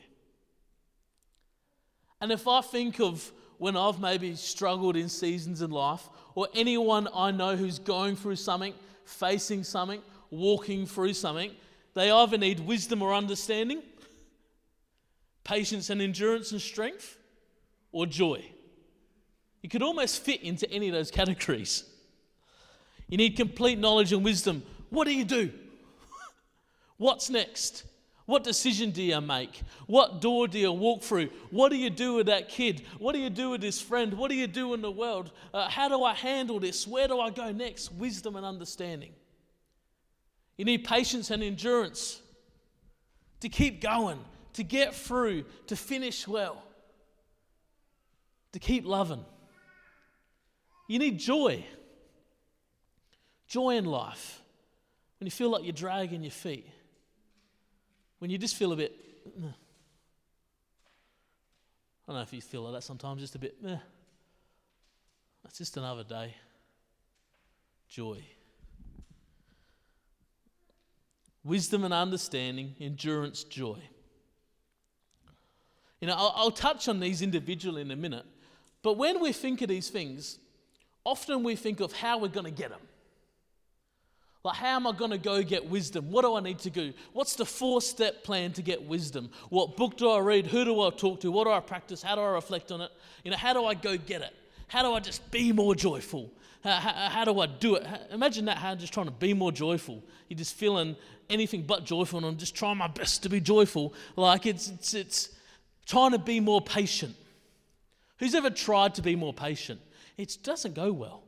And 2.21 2.31
if 2.31 2.47
I 2.47 2.61
think 2.61 3.01
of 3.01 3.31
when 3.63 3.77
I've 3.77 4.01
maybe 4.01 4.35
struggled 4.35 4.97
in 4.97 5.07
seasons 5.07 5.61
in 5.61 5.71
life, 5.71 6.09
or 6.35 6.49
anyone 6.53 7.07
I 7.15 7.31
know 7.31 7.55
who's 7.55 7.79
going 7.79 8.17
through 8.17 8.35
something, 8.35 8.73
facing 9.05 9.63
something, 9.63 10.01
walking 10.29 10.85
through 10.85 11.13
something, 11.13 11.49
they 11.93 12.11
either 12.11 12.37
need 12.37 12.59
wisdom 12.59 13.01
or 13.01 13.13
understanding, 13.13 13.81
patience 15.45 15.89
and 15.89 16.01
endurance 16.01 16.51
and 16.51 16.59
strength, 16.59 17.17
or 17.93 18.05
joy. 18.05 18.43
You 19.61 19.69
could 19.69 19.81
almost 19.81 20.21
fit 20.21 20.43
into 20.43 20.69
any 20.69 20.89
of 20.89 20.93
those 20.93 21.09
categories. 21.09 21.85
You 23.07 23.15
need 23.15 23.37
complete 23.37 23.79
knowledge 23.79 24.11
and 24.11 24.25
wisdom. 24.25 24.63
What 24.89 25.07
do 25.07 25.15
you 25.15 25.23
do? 25.23 25.53
What's 26.97 27.29
next? 27.29 27.85
What 28.25 28.43
decision 28.43 28.91
do 28.91 29.03
you 29.03 29.19
make? 29.19 29.61
What 29.85 30.21
door 30.21 30.47
do 30.47 30.57
you 30.57 30.71
walk 30.71 31.03
through? 31.03 31.29
What 31.51 31.69
do 31.69 31.75
you 31.75 31.89
do 31.89 32.15
with 32.15 32.27
that 32.27 32.47
kid? 32.47 32.83
What 32.99 33.13
do 33.13 33.19
you 33.19 33.29
do 33.29 33.49
with 33.49 33.61
this 33.61 33.81
friend? 33.81 34.13
What 34.13 34.29
do 34.29 34.35
you 34.35 34.47
do 34.47 34.73
in 34.73 34.81
the 34.81 34.91
world? 34.91 35.31
Uh, 35.53 35.67
how 35.69 35.89
do 35.89 36.03
I 36.03 36.13
handle 36.13 36.59
this? 36.59 36.87
Where 36.87 37.07
do 37.07 37.19
I 37.19 37.29
go 37.31 37.51
next? 37.51 37.91
Wisdom 37.91 38.35
and 38.37 38.45
understanding. 38.45 39.11
You 40.57 40.65
need 40.65 40.85
patience 40.85 41.31
and 41.31 41.43
endurance 41.43 42.21
to 43.41 43.49
keep 43.49 43.81
going, 43.81 44.19
to 44.53 44.63
get 44.63 44.95
through, 44.95 45.43
to 45.67 45.75
finish 45.75 46.27
well 46.27 46.63
to 48.53 48.59
keep 48.59 48.85
loving. 48.85 49.25
You 50.87 50.99
need 50.99 51.19
joy. 51.19 51.65
Joy 53.47 53.71
in 53.75 53.85
life. 53.85 54.41
When 55.19 55.25
you 55.25 55.31
feel 55.31 55.49
like 55.49 55.63
you're 55.63 55.73
dragging 55.73 56.23
your 56.23 56.31
feet. 56.31 56.67
When 58.23 58.29
you 58.29 58.37
just 58.37 58.55
feel 58.55 58.71
a 58.71 58.77
bit, 58.77 58.97
I 59.27 59.41
don't 62.07 62.15
know 62.15 62.21
if 62.21 62.31
you 62.31 62.39
feel 62.39 62.61
like 62.61 62.71
that 62.75 62.83
sometimes, 62.83 63.19
just 63.19 63.35
a 63.35 63.37
bit. 63.37 63.61
That's 63.61 65.57
just 65.57 65.75
another 65.75 66.05
day. 66.05 66.33
Joy. 67.89 68.23
Wisdom 71.43 71.83
and 71.83 71.93
understanding, 71.93 72.75
endurance, 72.79 73.43
joy. 73.43 73.79
You 75.99 76.07
know, 76.07 76.15
I'll, 76.15 76.33
I'll 76.33 76.51
touch 76.51 76.87
on 76.87 77.01
these 77.01 77.21
individually 77.21 77.81
in 77.81 77.91
a 77.91 77.97
minute, 77.97 78.25
but 78.83 78.93
when 78.93 79.19
we 79.19 79.33
think 79.33 79.61
of 79.61 79.67
these 79.67 79.89
things, 79.89 80.39
often 81.03 81.43
we 81.43 81.57
think 81.57 81.81
of 81.81 81.91
how 81.91 82.19
we're 82.19 82.29
going 82.29 82.45
to 82.45 82.51
get 82.51 82.69
them. 82.69 82.79
Like, 84.43 84.57
how 84.57 84.75
am 84.75 84.85
I 84.85 84.91
going 84.91 85.11
to 85.11 85.17
go 85.17 85.41
get 85.41 85.69
wisdom? 85.69 86.11
What 86.11 86.23
do 86.23 86.35
I 86.35 86.41
need 86.41 86.59
to 86.59 86.69
do? 86.69 86.93
What's 87.13 87.35
the 87.35 87.45
four 87.45 87.81
step 87.81 88.25
plan 88.25 88.51
to 88.53 88.61
get 88.61 88.83
wisdom? 88.83 89.29
What 89.49 89.77
book 89.77 89.95
do 89.95 90.09
I 90.09 90.19
read? 90.19 90.47
Who 90.47 90.65
do 90.65 90.81
I 90.81 90.89
talk 90.89 91.21
to? 91.21 91.31
What 91.31 91.45
do 91.45 91.51
I 91.51 91.61
practice? 91.61 92.03
How 92.03 92.15
do 92.15 92.21
I 92.21 92.31
reflect 92.31 92.71
on 92.71 92.81
it? 92.81 92.91
You 93.23 93.31
know, 93.31 93.37
how 93.37 93.53
do 93.53 93.63
I 93.65 93.73
go 93.73 93.95
get 93.97 94.21
it? 94.21 94.35
How 94.67 94.83
do 94.83 94.91
I 94.93 94.99
just 94.99 95.31
be 95.31 95.53
more 95.53 95.75
joyful? 95.75 96.29
How, 96.61 96.73
how, 96.73 97.09
how 97.09 97.25
do 97.25 97.39
I 97.39 97.45
do 97.45 97.75
it? 97.75 97.87
Imagine 98.11 98.45
that, 98.45 98.57
how 98.57 98.75
just 98.75 98.91
trying 98.93 99.05
to 99.05 99.13
be 99.13 99.33
more 99.33 99.51
joyful. 99.51 100.03
You're 100.27 100.37
just 100.37 100.55
feeling 100.55 100.97
anything 101.29 101.61
but 101.61 101.85
joyful, 101.85 102.17
and 102.17 102.25
I'm 102.25 102.37
just 102.37 102.53
trying 102.53 102.77
my 102.77 102.87
best 102.87 103.23
to 103.23 103.29
be 103.29 103.39
joyful. 103.39 103.93
Like, 104.17 104.45
it's, 104.45 104.67
it's, 104.67 104.93
it's 104.93 105.29
trying 105.85 106.11
to 106.11 106.19
be 106.19 106.41
more 106.41 106.59
patient. 106.59 107.15
Who's 108.19 108.35
ever 108.35 108.49
tried 108.49 108.95
to 108.95 109.01
be 109.01 109.15
more 109.15 109.33
patient? 109.33 109.79
It 110.17 110.37
doesn't 110.43 110.75
go 110.75 110.91
well. 110.91 111.23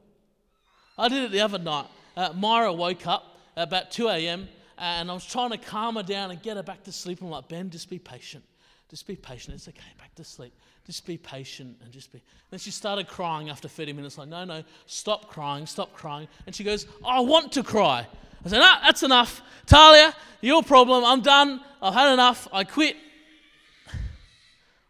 I 0.97 1.07
did 1.07 1.23
it 1.23 1.31
the 1.31 1.41
other 1.41 1.59
night. 1.59 1.87
Uh, 2.15 2.31
Myra 2.33 2.71
woke 2.71 3.07
up 3.07 3.39
about 3.55 3.91
2 3.91 4.07
a.m. 4.09 4.47
and 4.77 5.09
I 5.09 5.13
was 5.13 5.25
trying 5.25 5.51
to 5.51 5.57
calm 5.57 5.95
her 5.95 6.03
down 6.03 6.31
and 6.31 6.41
get 6.41 6.57
her 6.57 6.63
back 6.63 6.83
to 6.83 6.91
sleep. 6.91 7.21
I'm 7.21 7.29
like, 7.29 7.47
Ben, 7.47 7.69
just 7.69 7.89
be 7.89 7.99
patient. 7.99 8.43
Just 8.89 9.07
be 9.07 9.15
patient. 9.15 9.55
It's 9.55 9.67
okay. 9.67 9.81
Back 9.97 10.13
to 10.15 10.23
sleep. 10.23 10.53
Just 10.85 11.05
be 11.05 11.17
patient 11.17 11.77
and 11.83 11.91
just 11.91 12.11
be. 12.11 12.21
Then 12.51 12.59
she 12.59 12.71
started 12.71 13.07
crying 13.07 13.49
after 13.49 13.67
30 13.67 13.93
minutes. 13.93 14.17
Like, 14.17 14.29
no, 14.29 14.45
no, 14.45 14.63
stop 14.85 15.27
crying, 15.29 15.65
stop 15.65 15.93
crying. 15.93 16.27
And 16.45 16.55
she 16.55 16.63
goes, 16.63 16.85
I 17.03 17.19
want 17.21 17.51
to 17.53 17.63
cry. 17.63 18.07
I 18.45 18.49
said, 18.49 18.59
no, 18.59 18.75
that's 18.83 19.01
enough. 19.01 19.41
Talia, 19.65 20.13
your 20.41 20.61
problem. 20.61 21.03
I'm 21.03 21.21
done. 21.21 21.61
I've 21.81 21.95
had 21.95 22.13
enough. 22.13 22.47
I 22.53 22.63
quit. 22.63 22.95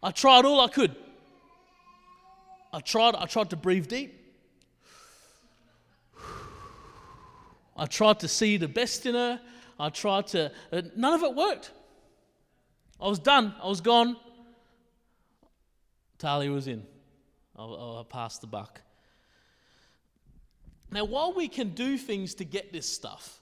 I 0.02 0.10
tried 0.10 0.44
all 0.44 0.60
I 0.60 0.68
could. 0.68 0.94
I 2.72 2.80
tried, 2.80 3.14
I 3.14 3.24
tried 3.24 3.50
to 3.50 3.56
breathe 3.56 3.88
deep. 3.88 4.15
I 7.76 7.86
tried 7.86 8.20
to 8.20 8.28
see 8.28 8.56
the 8.56 8.68
best 8.68 9.06
in 9.06 9.14
her. 9.14 9.40
I 9.78 9.90
tried 9.90 10.28
to, 10.28 10.50
uh, 10.72 10.82
none 10.96 11.14
of 11.14 11.22
it 11.22 11.34
worked. 11.34 11.70
I 13.00 13.08
was 13.08 13.18
done. 13.18 13.54
I 13.62 13.68
was 13.68 13.80
gone. 13.80 14.16
Talia 16.18 16.50
was 16.50 16.66
in. 16.66 16.82
I, 17.56 17.62
I 17.62 18.02
passed 18.08 18.40
the 18.40 18.46
buck. 18.46 18.80
Now, 20.90 21.04
while 21.04 21.34
we 21.34 21.48
can 21.48 21.70
do 21.70 21.98
things 21.98 22.34
to 22.36 22.44
get 22.44 22.72
this 22.72 22.88
stuff, 22.88 23.40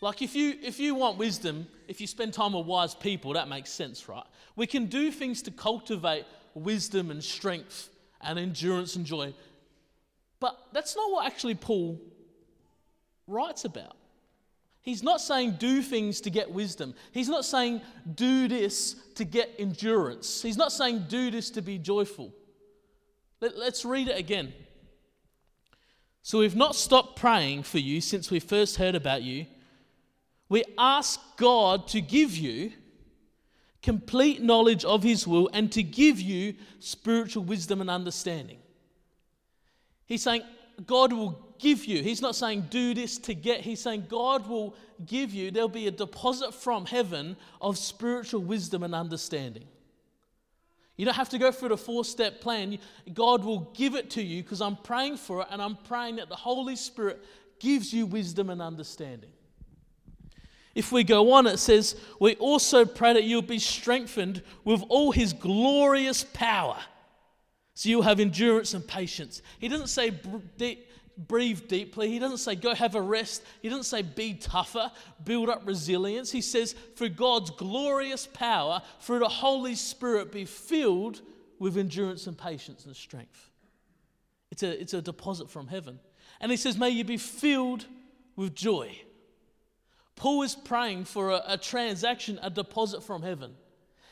like 0.00 0.22
if 0.22 0.34
you 0.34 0.56
if 0.62 0.80
you 0.80 0.94
want 0.94 1.18
wisdom, 1.18 1.66
if 1.86 2.00
you 2.00 2.06
spend 2.06 2.32
time 2.32 2.54
with 2.54 2.66
wise 2.66 2.94
people, 2.94 3.34
that 3.34 3.48
makes 3.48 3.70
sense, 3.70 4.08
right? 4.08 4.24
We 4.56 4.66
can 4.66 4.86
do 4.86 5.10
things 5.10 5.42
to 5.42 5.50
cultivate 5.50 6.24
wisdom 6.54 7.10
and 7.10 7.22
strength 7.22 7.90
and 8.22 8.38
endurance 8.38 8.96
and 8.96 9.04
joy. 9.04 9.34
But 10.40 10.58
that's 10.72 10.96
not 10.96 11.12
what 11.12 11.26
actually 11.26 11.54
Paul 11.54 12.00
writes 13.30 13.64
about. 13.64 13.96
He's 14.82 15.02
not 15.02 15.20
saying 15.20 15.56
do 15.58 15.82
things 15.82 16.20
to 16.22 16.30
get 16.30 16.50
wisdom. 16.50 16.94
He's 17.12 17.28
not 17.28 17.44
saying 17.44 17.82
do 18.14 18.48
this 18.48 18.94
to 19.14 19.24
get 19.24 19.50
endurance. 19.58 20.42
He's 20.42 20.56
not 20.56 20.72
saying 20.72 21.06
do 21.08 21.30
this 21.30 21.50
to 21.50 21.62
be 21.62 21.78
joyful. 21.78 22.32
Let, 23.40 23.54
us 23.54 23.84
read 23.84 24.08
it 24.08 24.18
again. 24.18 24.52
So 26.22 26.38
we've 26.38 26.56
not 26.56 26.74
stopped 26.74 27.16
praying 27.16 27.62
for 27.64 27.78
you 27.78 28.00
since 28.00 28.30
we 28.30 28.40
first 28.40 28.76
heard 28.76 28.94
about 28.94 29.22
you. 29.22 29.46
We 30.48 30.64
ask 30.78 31.20
God 31.36 31.88
to 31.88 32.00
give 32.00 32.36
you 32.36 32.72
complete 33.82 34.42
knowledge 34.42 34.84
of 34.84 35.02
His 35.02 35.26
will, 35.26 35.48
and 35.52 35.70
to 35.72 35.82
give 35.82 36.20
you 36.20 36.54
spiritual 36.78 37.44
wisdom 37.44 37.80
and 37.80 37.90
understanding. 37.90 38.58
He's 40.06 40.22
saying, 40.22 40.42
God 40.86 41.12
will 41.12 41.49
give 41.60 41.84
you. 41.84 42.02
He's 42.02 42.22
not 42.22 42.34
saying 42.34 42.66
do 42.70 42.94
this 42.94 43.18
to 43.18 43.34
get. 43.34 43.60
He's 43.60 43.80
saying 43.80 44.06
God 44.08 44.48
will 44.48 44.74
give 45.06 45.32
you. 45.32 45.50
There'll 45.50 45.68
be 45.68 45.86
a 45.86 45.92
deposit 45.92 46.54
from 46.54 46.86
heaven 46.86 47.36
of 47.60 47.78
spiritual 47.78 48.40
wisdom 48.40 48.82
and 48.82 48.94
understanding. 48.94 49.64
You 50.96 51.06
don't 51.06 51.14
have 51.14 51.30
to 51.30 51.38
go 51.38 51.50
through 51.50 51.70
the 51.70 51.78
four 51.78 52.04
step 52.04 52.40
plan. 52.40 52.78
God 53.14 53.44
will 53.44 53.72
give 53.74 53.94
it 53.94 54.10
to 54.10 54.22
you 54.22 54.42
because 54.42 54.60
I'm 54.60 54.76
praying 54.76 55.16
for 55.16 55.42
it 55.42 55.48
and 55.50 55.62
I'm 55.62 55.76
praying 55.76 56.16
that 56.16 56.28
the 56.28 56.36
Holy 56.36 56.76
Spirit 56.76 57.24
gives 57.58 57.92
you 57.92 58.06
wisdom 58.06 58.50
and 58.50 58.60
understanding. 58.60 59.30
If 60.74 60.92
we 60.92 61.02
go 61.02 61.32
on, 61.32 61.46
it 61.46 61.58
says, 61.58 61.96
We 62.20 62.34
also 62.36 62.84
pray 62.84 63.14
that 63.14 63.24
you'll 63.24 63.42
be 63.42 63.58
strengthened 63.58 64.42
with 64.64 64.82
all 64.88 65.10
his 65.10 65.32
glorious 65.32 66.22
power. 66.22 66.78
So 67.74 67.88
you'll 67.88 68.02
have 68.02 68.20
endurance 68.20 68.74
and 68.74 68.86
patience. 68.86 69.40
He 69.58 69.68
doesn't 69.68 69.86
say 69.86 70.10
breathe 71.28 71.68
deeply. 71.68 72.08
He 72.08 72.18
doesn't 72.18 72.38
say 72.38 72.54
go 72.54 72.74
have 72.74 72.94
a 72.94 73.02
rest. 73.02 73.42
He 73.62 73.68
doesn't 73.68 73.84
say 73.84 74.02
be 74.02 74.34
tougher, 74.34 74.90
build 75.24 75.48
up 75.48 75.66
resilience. 75.66 76.30
He 76.30 76.40
says, 76.40 76.74
through 76.96 77.10
God's 77.10 77.50
glorious 77.50 78.26
power, 78.26 78.82
through 79.00 79.20
the 79.20 79.28
Holy 79.28 79.74
Spirit, 79.74 80.32
be 80.32 80.44
filled 80.44 81.20
with 81.58 81.76
endurance 81.76 82.26
and 82.26 82.36
patience 82.36 82.86
and 82.86 82.96
strength. 82.96 83.50
It's 84.50 84.62
a, 84.62 84.80
it's 84.80 84.94
a 84.94 85.02
deposit 85.02 85.50
from 85.50 85.68
heaven. 85.68 86.00
And 86.40 86.50
he 86.50 86.56
says, 86.56 86.78
may 86.78 86.90
you 86.90 87.04
be 87.04 87.18
filled 87.18 87.86
with 88.34 88.54
joy. 88.54 88.98
Paul 90.16 90.42
is 90.42 90.54
praying 90.54 91.04
for 91.04 91.30
a, 91.30 91.42
a 91.46 91.58
transaction, 91.58 92.38
a 92.42 92.50
deposit 92.50 93.02
from 93.02 93.22
heaven. 93.22 93.54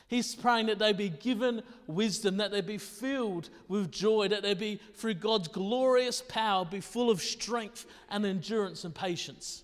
He's 0.09 0.33
praying 0.33 0.65
that 0.65 0.79
they 0.79 0.91
be 0.91 1.09
given 1.09 1.61
wisdom, 1.85 2.37
that 2.37 2.49
they 2.49 2.61
be 2.61 2.79
filled 2.79 3.51
with 3.67 3.91
joy, 3.91 4.27
that 4.29 4.41
they 4.41 4.55
be, 4.55 4.79
through 4.95 5.13
God's 5.13 5.47
glorious 5.47 6.23
power, 6.27 6.65
be 6.65 6.81
full 6.81 7.11
of 7.11 7.21
strength 7.21 7.85
and 8.09 8.25
endurance 8.25 8.83
and 8.85 8.93
patience. 8.93 9.63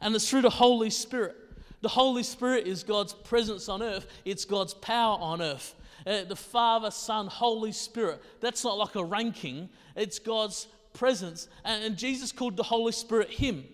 And 0.00 0.12
it's 0.16 0.28
through 0.28 0.42
the 0.42 0.50
Holy 0.50 0.90
Spirit. 0.90 1.36
The 1.82 1.88
Holy 1.88 2.24
Spirit 2.24 2.66
is 2.66 2.82
God's 2.82 3.12
presence 3.12 3.68
on 3.68 3.80
earth, 3.80 4.08
it's 4.24 4.44
God's 4.44 4.74
power 4.74 5.16
on 5.20 5.40
earth. 5.40 5.76
Uh, 6.04 6.24
the 6.24 6.34
Father, 6.34 6.90
Son, 6.90 7.28
Holy 7.28 7.72
Spirit. 7.72 8.20
That's 8.40 8.64
not 8.64 8.76
like 8.76 8.96
a 8.96 9.04
ranking, 9.04 9.68
it's 9.94 10.18
God's 10.18 10.66
presence. 10.94 11.46
And, 11.64 11.84
and 11.84 11.96
Jesus 11.96 12.32
called 12.32 12.56
the 12.56 12.64
Holy 12.64 12.92
Spirit 12.92 13.30
Him. 13.30 13.64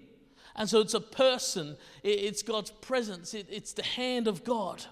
And 0.56 0.68
so 0.68 0.80
it's 0.80 0.94
a 0.94 1.00
person, 1.00 1.78
it, 2.02 2.08
it's 2.08 2.42
God's 2.42 2.70
presence, 2.70 3.32
it, 3.32 3.46
it's 3.48 3.72
the 3.72 3.82
hand 3.82 4.28
of 4.28 4.44
God 4.44 4.84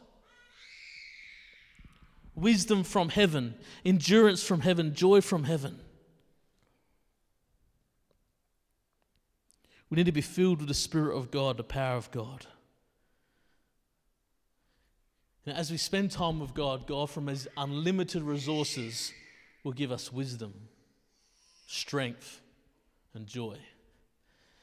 wisdom 2.34 2.84
from 2.84 3.10
heaven, 3.10 3.54
endurance 3.84 4.42
from 4.42 4.60
heaven, 4.60 4.94
joy 4.94 5.20
from 5.20 5.44
heaven. 5.44 5.78
We 9.90 9.96
need 9.96 10.06
to 10.06 10.12
be 10.12 10.22
filled 10.22 10.60
with 10.60 10.68
the 10.68 10.74
Spirit 10.74 11.16
of 11.16 11.30
God, 11.30 11.58
the 11.58 11.64
power 11.64 11.96
of 11.96 12.10
God. 12.10 12.46
And 15.44 15.56
as 15.56 15.70
we 15.70 15.76
spend 15.76 16.12
time 16.12 16.40
with 16.40 16.54
God, 16.54 16.86
God, 16.86 17.10
from 17.10 17.26
His 17.26 17.48
unlimited 17.56 18.22
resources, 18.22 19.12
will 19.64 19.72
give 19.72 19.92
us 19.92 20.12
wisdom, 20.12 20.54
strength, 21.66 22.40
and 23.14 23.26
joy. 23.26 23.58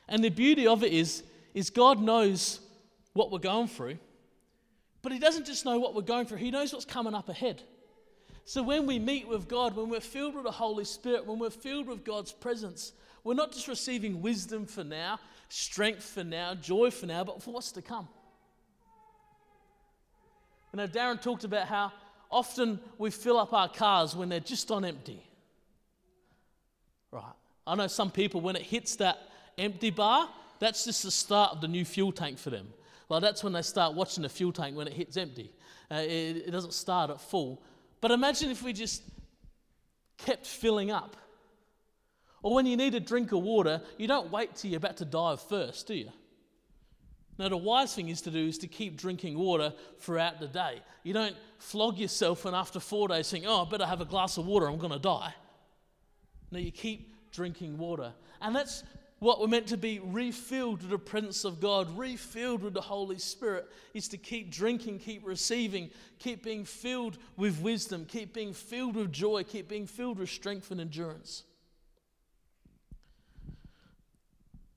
And 0.07 0.23
the 0.23 0.29
beauty 0.29 0.65
of 0.65 0.83
it 0.83 0.91
is, 0.91 1.23
is 1.53 1.69
God 1.69 2.01
knows 2.01 2.59
what 3.13 3.31
we're 3.31 3.39
going 3.39 3.67
through. 3.67 3.99
But 5.01 5.11
He 5.11 5.19
doesn't 5.19 5.45
just 5.45 5.65
know 5.65 5.79
what 5.79 5.95
we're 5.95 6.01
going 6.01 6.25
through, 6.25 6.37
He 6.37 6.51
knows 6.51 6.73
what's 6.73 6.85
coming 6.85 7.13
up 7.13 7.29
ahead. 7.29 7.61
So 8.45 8.63
when 8.63 8.87
we 8.87 8.97
meet 8.97 9.27
with 9.27 9.47
God, 9.47 9.75
when 9.75 9.89
we're 9.89 9.99
filled 9.99 10.33
with 10.33 10.43
the 10.43 10.51
Holy 10.51 10.83
Spirit, 10.85 11.25
when 11.25 11.37
we're 11.37 11.51
filled 11.51 11.87
with 11.87 12.03
God's 12.03 12.31
presence, 12.31 12.93
we're 13.23 13.35
not 13.35 13.51
just 13.51 13.67
receiving 13.67 14.21
wisdom 14.21 14.65
for 14.65 14.83
now, 14.83 15.19
strength 15.49 16.03
for 16.03 16.23
now, 16.23 16.55
joy 16.55 16.89
for 16.89 17.05
now, 17.05 17.23
but 17.23 17.43
for 17.43 17.51
what's 17.51 17.71
to 17.73 17.81
come. 17.81 18.07
You 20.73 20.77
know, 20.77 20.87
Darren 20.87 21.21
talked 21.21 21.43
about 21.43 21.67
how 21.67 21.91
often 22.31 22.79
we 22.97 23.11
fill 23.11 23.37
up 23.37 23.53
our 23.53 23.69
cars 23.69 24.15
when 24.15 24.29
they're 24.29 24.39
just 24.39 24.71
on 24.71 24.85
empty. 24.85 25.21
Right. 27.11 27.23
I 27.65 27.75
know 27.75 27.87
some 27.87 28.11
people, 28.11 28.41
when 28.41 28.55
it 28.55 28.63
hits 28.63 28.95
that 28.97 29.19
empty 29.57 29.89
bar, 29.89 30.29
that's 30.59 30.85
just 30.85 31.03
the 31.03 31.11
start 31.11 31.51
of 31.53 31.61
the 31.61 31.67
new 31.67 31.85
fuel 31.85 32.11
tank 32.11 32.37
for 32.37 32.49
them. 32.49 32.67
Well, 33.09 33.19
that's 33.19 33.43
when 33.43 33.53
they 33.53 33.63
start 33.63 33.95
watching 33.95 34.21
the 34.21 34.29
fuel 34.29 34.53
tank 34.53 34.77
when 34.77 34.87
it 34.87 34.93
hits 34.93 35.17
empty. 35.17 35.51
Uh, 35.91 35.95
it, 35.95 36.43
it 36.47 36.51
doesn't 36.51 36.73
start 36.73 37.09
at 37.09 37.19
full. 37.19 37.61
But 38.01 38.11
imagine 38.11 38.51
if 38.51 38.63
we 38.63 38.71
just 38.71 39.01
kept 40.17 40.45
filling 40.45 40.91
up. 40.91 41.17
Or 42.41 42.53
when 42.53 42.65
you 42.65 42.77
need 42.77 42.93
a 42.93 42.99
drink 42.99 43.31
of 43.31 43.41
water, 43.41 43.81
you 43.97 44.07
don't 44.07 44.31
wait 44.31 44.55
till 44.55 44.71
you're 44.71 44.77
about 44.77 44.97
to 44.97 45.05
die 45.05 45.31
of 45.31 45.41
thirst, 45.41 45.87
do 45.87 45.95
you? 45.95 46.11
Now, 47.37 47.49
the 47.49 47.57
wise 47.57 47.95
thing 47.95 48.09
is 48.09 48.21
to 48.21 48.31
do 48.31 48.47
is 48.47 48.57
to 48.59 48.67
keep 48.67 48.97
drinking 48.97 49.37
water 49.37 49.73
throughout 49.99 50.39
the 50.39 50.47
day. 50.47 50.81
You 51.03 51.13
don't 51.13 51.35
flog 51.57 51.97
yourself 51.97 52.45
and 52.45 52.55
after 52.55 52.79
four 52.79 53.07
days 53.07 53.29
think, 53.29 53.45
oh, 53.47 53.65
I 53.65 53.69
better 53.69 53.85
have 53.85 54.01
a 54.01 54.05
glass 54.05 54.37
of 54.37 54.45
water, 54.45 54.69
I'm 54.69 54.77
going 54.77 54.93
to 54.93 54.99
die. 54.99 55.33
No, 56.51 56.59
you 56.59 56.71
keep 56.71 57.13
drinking 57.31 57.77
water. 57.77 58.13
And 58.41 58.55
that's 58.55 58.83
what 59.19 59.41
we're 59.41 59.47
meant 59.47 59.67
to 59.67 59.77
be 59.77 59.99
refilled 59.99 60.81
with 60.81 60.91
the 60.91 60.97
presence 60.97 61.43
of 61.43 61.59
God, 61.59 61.97
refilled 61.97 62.63
with 62.63 62.73
the 62.73 62.81
Holy 62.81 63.17
Spirit, 63.17 63.69
is 63.93 64.07
to 64.09 64.17
keep 64.17 64.49
drinking, 64.49 64.99
keep 64.99 65.25
receiving, 65.25 65.89
keep 66.19 66.43
being 66.43 66.63
filled 66.63 67.17
with 67.35 67.59
wisdom, 67.59 68.05
keep 68.05 68.33
being 68.33 68.53
filled 68.53 68.95
with 68.95 69.11
joy, 69.11 69.43
keep 69.43 69.67
being 69.67 69.85
filled 69.85 70.19
with 70.19 70.29
strength 70.29 70.71
and 70.71 70.79
endurance. 70.79 71.43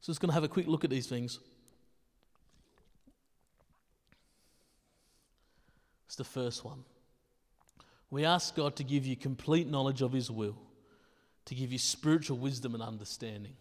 So, 0.01 0.11
just 0.11 0.21
going 0.21 0.31
to 0.31 0.35
have 0.35 0.43
a 0.43 0.49
quick 0.49 0.67
look 0.67 0.83
at 0.83 0.91
these 0.91 1.07
things. 1.07 1.39
It's 6.07 6.17
the 6.17 6.25
first 6.25 6.65
one. 6.65 6.83
We 8.11 8.25
ask 8.25 8.57
God 8.57 8.75
to 8.77 8.85
give 8.85 9.07
you 9.07 9.15
complete 9.17 9.69
knowledge 9.69 10.03
of 10.03 10.13
His 10.13 10.31
will, 10.31 10.59
to 11.45 11.55
give 11.55 11.71
you 11.71 11.79
spiritual 11.79 12.39
wisdom 12.39 12.75
and 12.75 12.83
understanding. 12.83 13.55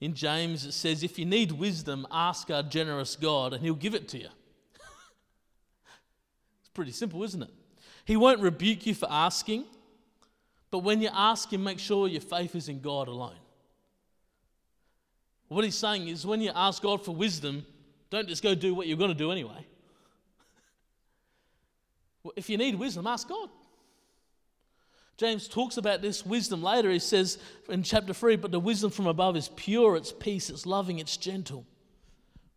In 0.00 0.14
James, 0.14 0.64
it 0.64 0.72
says, 0.72 1.02
If 1.02 1.18
you 1.18 1.24
need 1.24 1.52
wisdom, 1.52 2.06
ask 2.10 2.50
our 2.50 2.62
generous 2.62 3.16
God, 3.16 3.52
and 3.52 3.62
he'll 3.62 3.74
give 3.74 3.94
it 3.94 4.08
to 4.08 4.18
you. 4.18 4.28
it's 6.60 6.70
pretty 6.72 6.92
simple, 6.92 7.22
isn't 7.24 7.42
it? 7.42 7.50
He 8.04 8.16
won't 8.16 8.40
rebuke 8.40 8.86
you 8.86 8.94
for 8.94 9.10
asking, 9.10 9.64
but 10.70 10.80
when 10.80 11.02
you 11.02 11.10
ask 11.12 11.52
him, 11.52 11.64
make 11.64 11.78
sure 11.78 12.08
your 12.08 12.20
faith 12.20 12.54
is 12.54 12.68
in 12.68 12.80
God 12.80 13.08
alone. 13.08 13.36
What 15.48 15.64
he's 15.64 15.76
saying 15.76 16.08
is, 16.08 16.26
when 16.26 16.40
you 16.40 16.52
ask 16.54 16.82
God 16.82 17.04
for 17.04 17.14
wisdom, 17.14 17.66
don't 18.10 18.28
just 18.28 18.42
go 18.42 18.54
do 18.54 18.74
what 18.74 18.86
you're 18.86 18.98
going 18.98 19.10
to 19.10 19.16
do 19.16 19.32
anyway. 19.32 19.52
well, 22.22 22.32
if 22.36 22.48
you 22.48 22.56
need 22.56 22.76
wisdom, 22.76 23.06
ask 23.06 23.28
God. 23.28 23.48
James 25.18 25.48
talks 25.48 25.76
about 25.76 26.00
this 26.00 26.24
wisdom 26.24 26.62
later. 26.62 26.90
He 26.90 27.00
says 27.00 27.38
in 27.68 27.82
chapter 27.82 28.14
3 28.14 28.36
But 28.36 28.52
the 28.52 28.60
wisdom 28.60 28.90
from 28.90 29.08
above 29.08 29.36
is 29.36 29.50
pure, 29.56 29.96
it's 29.96 30.12
peace, 30.12 30.48
it's 30.48 30.64
loving, 30.64 31.00
it's 31.00 31.16
gentle. 31.16 31.66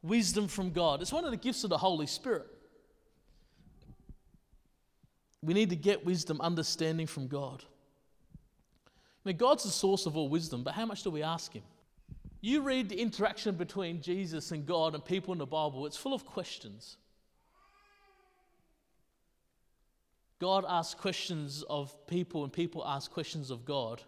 Wisdom 0.03 0.47
from 0.47 0.71
God. 0.71 1.01
It's 1.01 1.11
one 1.11 1.25
of 1.25 1.31
the 1.31 1.37
gifts 1.37 1.63
of 1.63 1.71
the 1.71 1.77
Holy 1.77 2.07
Spirit. 2.07 2.47
We 5.43 5.55
need 5.55 5.71
to 5.71 5.75
get 5.75 6.05
wisdom, 6.05 6.39
understanding 6.39 7.07
from 7.07 7.27
God. 7.27 7.63
Now, 9.25 9.31
God's 9.31 9.63
the 9.63 9.69
source 9.69 10.05
of 10.05 10.15
all 10.15 10.29
wisdom, 10.29 10.63
but 10.63 10.75
how 10.75 10.85
much 10.85 11.03
do 11.03 11.09
we 11.09 11.23
ask 11.23 11.53
Him? 11.53 11.63
You 12.41 12.61
read 12.61 12.89
the 12.89 12.99
interaction 12.99 13.55
between 13.55 14.01
Jesus 14.01 14.51
and 14.51 14.65
God 14.65 14.93
and 14.93 15.03
people 15.03 15.31
in 15.31 15.39
the 15.39 15.45
Bible, 15.47 15.85
it's 15.87 15.97
full 15.97 16.13
of 16.13 16.25
questions. 16.25 16.97
God 20.41 20.65
asks 20.67 20.99
questions 20.99 21.63
of 21.69 21.95
people 22.07 22.43
and 22.43 22.51
people 22.51 22.83
ask 22.83 23.11
questions 23.11 23.51
of 23.51 23.63
God. 23.63 24.01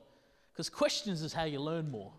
Because 0.52 0.68
questions 0.68 1.22
is 1.22 1.32
how 1.32 1.44
you 1.44 1.60
learn 1.60 1.92
more. 1.92 2.12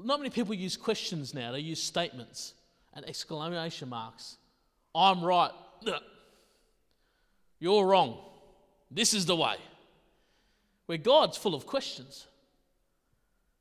Not 0.00 0.18
many 0.18 0.30
people 0.30 0.54
use 0.54 0.76
questions 0.76 1.32
now, 1.32 1.52
they 1.52 1.60
use 1.60 1.80
statements 1.80 2.54
and 2.94 3.08
exclamation 3.08 3.88
marks. 3.88 4.38
I'm 4.92 5.22
right. 5.22 5.52
You're 7.60 7.86
wrong. 7.86 8.18
This 8.90 9.14
is 9.14 9.24
the 9.24 9.36
way. 9.36 9.54
Where 10.86 10.98
God's 10.98 11.36
full 11.36 11.54
of 11.54 11.64
questions. 11.64 12.26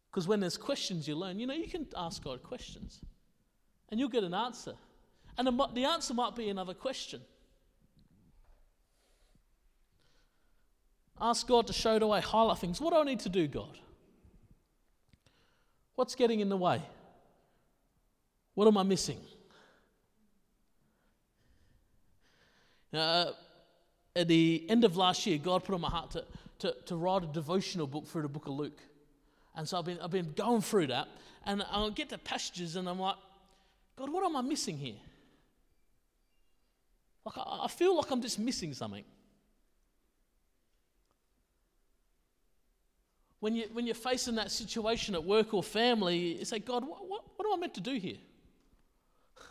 Because 0.09 0.27
when 0.27 0.39
there's 0.39 0.57
questions, 0.57 1.07
you 1.07 1.13
learn. 1.13 1.39
You 1.39 1.45
know, 1.45 1.53
you 1.53 1.67
can 1.67 1.85
ask 1.95 2.23
God 2.23 2.41
questions 2.41 2.99
and 3.91 3.99
you'll 3.99 4.09
get 4.09 4.23
an 4.23 4.33
answer. 4.33 4.73
And 5.37 5.47
the 5.47 5.85
answer 5.85 6.15
might 6.15 6.35
be 6.35 6.49
another 6.49 6.73
question. 6.73 7.21
Ask 11.25 11.47
God 11.47 11.67
to 11.67 11.73
show 11.73 11.97
the 11.97 12.05
way, 12.05 12.19
highlight 12.19 12.57
things. 12.57 12.81
What 12.81 12.93
do 12.93 12.99
I 12.99 13.03
need 13.05 13.21
to 13.21 13.29
do, 13.29 13.47
God? 13.47 13.77
What's 15.95 16.15
getting 16.15 16.41
in 16.41 16.49
the 16.49 16.57
way? 16.57 16.81
What 18.55 18.67
am 18.67 18.77
I 18.77 18.83
missing? 18.83 19.19
Uh, 22.93 23.31
at 24.13 24.27
the 24.27 24.65
end 24.67 24.83
of 24.83 24.97
last 24.97 25.25
year, 25.25 25.37
God 25.37 25.63
put 25.63 25.73
on 25.73 25.79
my 25.79 25.89
heart 25.89 26.11
to, 26.11 26.25
to, 26.59 26.75
to 26.87 26.95
write 26.97 27.23
a 27.23 27.27
devotional 27.27 27.87
book 27.87 28.05
through 28.05 28.23
the 28.23 28.27
book 28.27 28.47
of 28.47 28.55
Luke. 28.55 28.81
And 29.55 29.67
so 29.67 29.79
I've 29.79 29.85
been, 29.85 29.99
I've 30.01 30.11
been 30.11 30.33
going 30.33 30.59
through 30.59 30.87
that, 30.87 31.07
and 31.45 31.63
I'll 31.71 31.89
get 31.89 32.09
to 32.09 32.17
passages, 32.17 32.75
and 32.75 32.89
I'm 32.89 32.99
like, 32.99 33.15
God, 33.95 34.11
what 34.11 34.25
am 34.25 34.35
I 34.35 34.41
missing 34.41 34.77
here? 34.77 34.99
Like, 37.25 37.37
I, 37.37 37.61
I 37.63 37.67
feel 37.69 37.95
like 37.95 38.11
I'm 38.11 38.21
just 38.21 38.39
missing 38.39 38.73
something. 38.73 39.05
When, 43.43 43.55
you, 43.55 43.65
when 43.73 43.85
you're 43.85 43.93
facing 43.93 44.35
that 44.35 44.51
situation 44.51 45.15
at 45.15 45.23
work 45.25 45.53
or 45.53 45.61
family, 45.61 46.37
you 46.39 46.45
say, 46.45 46.59
God, 46.59 46.87
what, 46.87 47.05
what, 47.09 47.25
what 47.35 47.45
am 47.45 47.55
I 47.55 47.57
meant 47.59 47.73
to 47.73 47.81
do 47.81 47.95
here? 47.95 48.15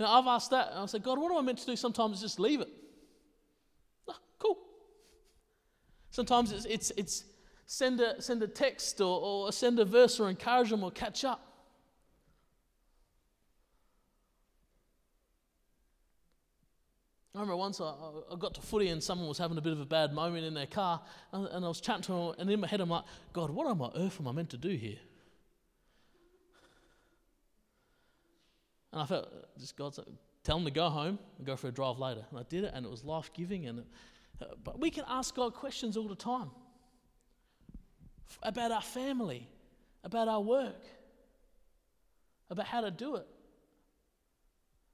Know, 0.00 0.06
I've 0.06 0.26
asked 0.26 0.50
that, 0.50 0.70
and 0.72 0.80
I 0.80 0.86
say, 0.86 0.98
God, 0.98 1.20
what 1.20 1.30
am 1.30 1.38
I 1.38 1.42
meant 1.42 1.58
to 1.58 1.66
do? 1.66 1.76
Sometimes 1.76 2.20
just 2.20 2.40
leave 2.40 2.62
it. 2.62 2.68
Oh, 4.08 4.16
cool. 4.40 4.58
Sometimes 6.10 6.50
it's, 6.50 6.64
it's, 6.64 6.90
it's 6.96 7.24
send, 7.66 8.00
a, 8.00 8.20
send 8.20 8.42
a 8.42 8.48
text 8.48 9.00
or, 9.00 9.20
or 9.20 9.52
send 9.52 9.78
a 9.78 9.84
verse 9.84 10.18
or 10.18 10.28
encourage 10.28 10.70
them 10.70 10.82
or 10.82 10.90
catch 10.90 11.24
up. 11.24 11.49
I 17.34 17.38
remember 17.38 17.56
once 17.56 17.80
I, 17.80 17.92
I, 18.32 18.36
got 18.36 18.54
to 18.54 18.60
footy 18.60 18.88
and 18.88 19.00
someone 19.00 19.28
was 19.28 19.38
having 19.38 19.56
a 19.56 19.60
bit 19.60 19.72
of 19.72 19.80
a 19.80 19.86
bad 19.86 20.12
moment 20.12 20.44
in 20.44 20.54
their 20.54 20.66
car, 20.66 21.00
and, 21.32 21.46
and 21.46 21.64
I 21.64 21.68
was 21.68 21.80
chatting 21.80 22.02
to 22.02 22.12
them, 22.12 22.34
and 22.38 22.50
in 22.50 22.60
my 22.60 22.66
head 22.66 22.80
I'm 22.80 22.90
like, 22.90 23.04
God, 23.32 23.50
what 23.50 23.68
on 23.68 23.92
earth 23.96 24.16
am 24.18 24.26
I 24.26 24.32
meant 24.32 24.50
to 24.50 24.56
do 24.56 24.70
here? 24.70 24.98
And 28.92 29.00
I 29.00 29.06
felt, 29.06 29.28
just 29.58 29.76
God 29.76 29.94
said, 29.94 30.06
tell 30.42 30.56
them 30.56 30.64
to 30.64 30.72
go 30.72 30.88
home 30.88 31.20
and 31.38 31.46
go 31.46 31.54
for 31.54 31.68
a 31.68 31.72
drive 31.72 31.98
later. 31.98 32.24
And 32.30 32.40
I 32.40 32.42
did 32.48 32.64
it, 32.64 32.72
and 32.74 32.84
it 32.84 32.90
was 32.90 33.04
life 33.04 33.30
giving. 33.32 33.66
And 33.66 33.84
uh, 34.40 34.46
but 34.64 34.80
we 34.80 34.90
can 34.90 35.04
ask 35.08 35.34
God 35.34 35.54
questions 35.54 35.96
all 35.96 36.08
the 36.08 36.14
time 36.16 36.50
about 38.42 38.72
our 38.72 38.82
family, 38.82 39.48
about 40.02 40.28
our 40.28 40.40
work, 40.40 40.82
about 42.48 42.66
how 42.66 42.80
to 42.80 42.90
do 42.90 43.16
it. 43.16 43.26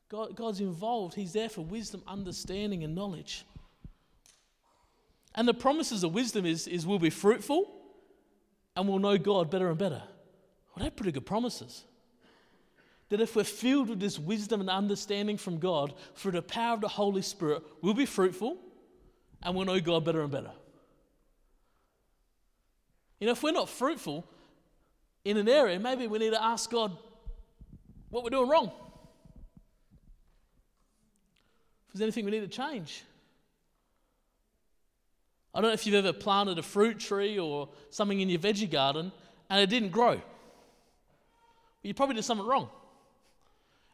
God, 0.08 0.36
God's 0.36 0.60
involved. 0.60 1.14
He's 1.14 1.32
there 1.32 1.48
for 1.48 1.62
wisdom, 1.62 2.02
understanding, 2.06 2.84
and 2.84 2.94
knowledge. 2.94 3.44
And 5.34 5.46
the 5.46 5.54
promises 5.54 6.02
of 6.04 6.14
wisdom 6.14 6.46
is, 6.46 6.66
is 6.66 6.86
we'll 6.86 6.98
be 6.98 7.10
fruitful 7.10 7.70
and 8.75 8.88
we'll 8.88 8.98
know 8.98 9.18
God 9.18 9.50
better 9.50 9.68
and 9.68 9.78
better. 9.78 10.02
Well, 10.75 10.82
they're 10.82 10.90
pretty 10.90 11.12
good 11.12 11.26
promises. 11.26 11.84
That 13.08 13.20
if 13.20 13.36
we're 13.36 13.44
filled 13.44 13.88
with 13.88 14.00
this 14.00 14.18
wisdom 14.18 14.60
and 14.60 14.70
understanding 14.70 15.36
from 15.36 15.58
God 15.58 15.94
through 16.14 16.32
the 16.32 16.42
power 16.42 16.75
of 16.75 16.80
the 16.80 16.88
Holy 16.88 17.22
Spirit, 17.22 17.62
we'll 17.82 17.94
be 17.94 18.06
fruitful 18.06 18.58
and 19.42 19.54
we'll 19.54 19.66
know 19.66 19.80
God 19.80 20.04
better 20.04 20.22
and 20.22 20.30
better. 20.30 20.52
You 23.20 23.26
know, 23.26 23.32
if 23.32 23.42
we're 23.42 23.52
not 23.52 23.68
fruitful 23.68 24.26
in 25.25 25.36
an 25.36 25.48
area, 25.48 25.78
maybe 25.78 26.06
we 26.06 26.18
need 26.18 26.32
to 26.32 26.42
ask 26.42 26.70
God 26.70 26.96
what 28.10 28.25
we're 28.25 28.30
doing 28.30 28.48
wrong. 28.48 28.72
If 31.85 31.85
there's 31.96 32.06
anything 32.06 32.24
we 32.24 32.30
need 32.30 32.40
to 32.40 32.48
change. 32.48 33.02
I 35.54 35.60
don't 35.60 35.70
know 35.70 35.74
if 35.74 35.86
you've 35.86 35.94
ever 35.94 36.12
planted 36.12 36.58
a 36.58 36.62
fruit 36.62 36.98
tree 36.98 37.38
or 37.38 37.70
something 37.88 38.20
in 38.20 38.28
your 38.28 38.38
veggie 38.38 38.70
garden 38.70 39.10
and 39.48 39.60
it 39.60 39.70
didn't 39.70 39.88
grow. 39.90 40.20
You 41.82 41.94
probably 41.94 42.16
did 42.16 42.24
something 42.24 42.46
wrong. 42.46 42.68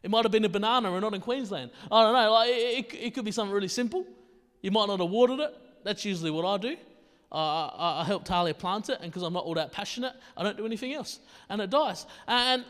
It 0.01 0.11
might 0.11 0.25
have 0.25 0.31
been 0.31 0.43
a 0.43 0.49
banana 0.49 0.91
and 0.91 1.01
not 1.01 1.13
in 1.13 1.21
Queensland. 1.21 1.71
I 1.89 2.03
don't 2.03 2.13
know. 2.13 2.31
Like, 2.33 2.49
it, 2.49 2.93
it, 2.93 3.13
could 3.13 3.23
be 3.23 3.31
something 3.31 3.53
really 3.53 3.69
simple. 3.69 4.05
You 4.61 4.71
might 4.71 4.87
not 4.87 4.99
have 4.99 5.09
watered 5.09 5.39
it. 5.39 5.55
That's 5.85 6.03
usually 6.03 6.31
what 6.31 6.45
I 6.45 6.57
do. 6.57 6.75
Uh, 7.31 7.35
I, 7.35 8.01
I 8.01 8.03
help 8.03 8.25
Talia 8.25 8.53
plant 8.53 8.89
it, 8.89 8.99
and 8.99 9.09
because 9.09 9.23
I'm 9.23 9.31
not 9.31 9.45
all 9.45 9.53
that 9.53 9.71
passionate, 9.71 10.13
I 10.35 10.43
don't 10.43 10.57
do 10.57 10.65
anything 10.65 10.93
else. 10.93 11.19
And 11.49 11.61
it 11.61 11.69
dies. 11.69 12.05
And, 12.27 12.65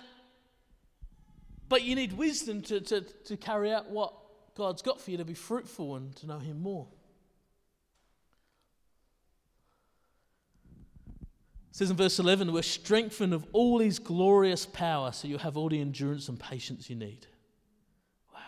but 1.68 1.82
you 1.82 1.96
need 1.96 2.14
wisdom 2.14 2.62
to, 2.64 2.80
to, 2.82 3.02
to 3.02 3.38
carry 3.38 3.72
out 3.72 3.90
what 3.90 4.14
God's 4.56 4.82
got 4.82 5.02
for 5.02 5.12
you 5.12 5.18
to 5.18 5.26
be 5.26 5.34
fruitful 5.34 5.96
and 5.96 6.16
to 6.18 6.28
know 6.28 6.40
Him 6.40 6.62
more. 6.62 6.88
It 11.74 11.78
says 11.78 11.90
in 11.90 11.98
verse 11.98 12.20
11, 12.20 12.54
we're 12.54 12.62
strengthened 12.62 13.34
of 13.34 13.48
all 13.52 13.80
his 13.80 13.98
glorious 13.98 14.64
power 14.64 15.12
so 15.12 15.28
you 15.28 15.40
have 15.40 15.58
all 15.58 15.70
the 15.70 15.82
endurance 15.82 16.30
and 16.30 16.40
patience 16.40 16.88
you 16.88 16.96
need. 16.96 17.26
Wow. 18.32 18.40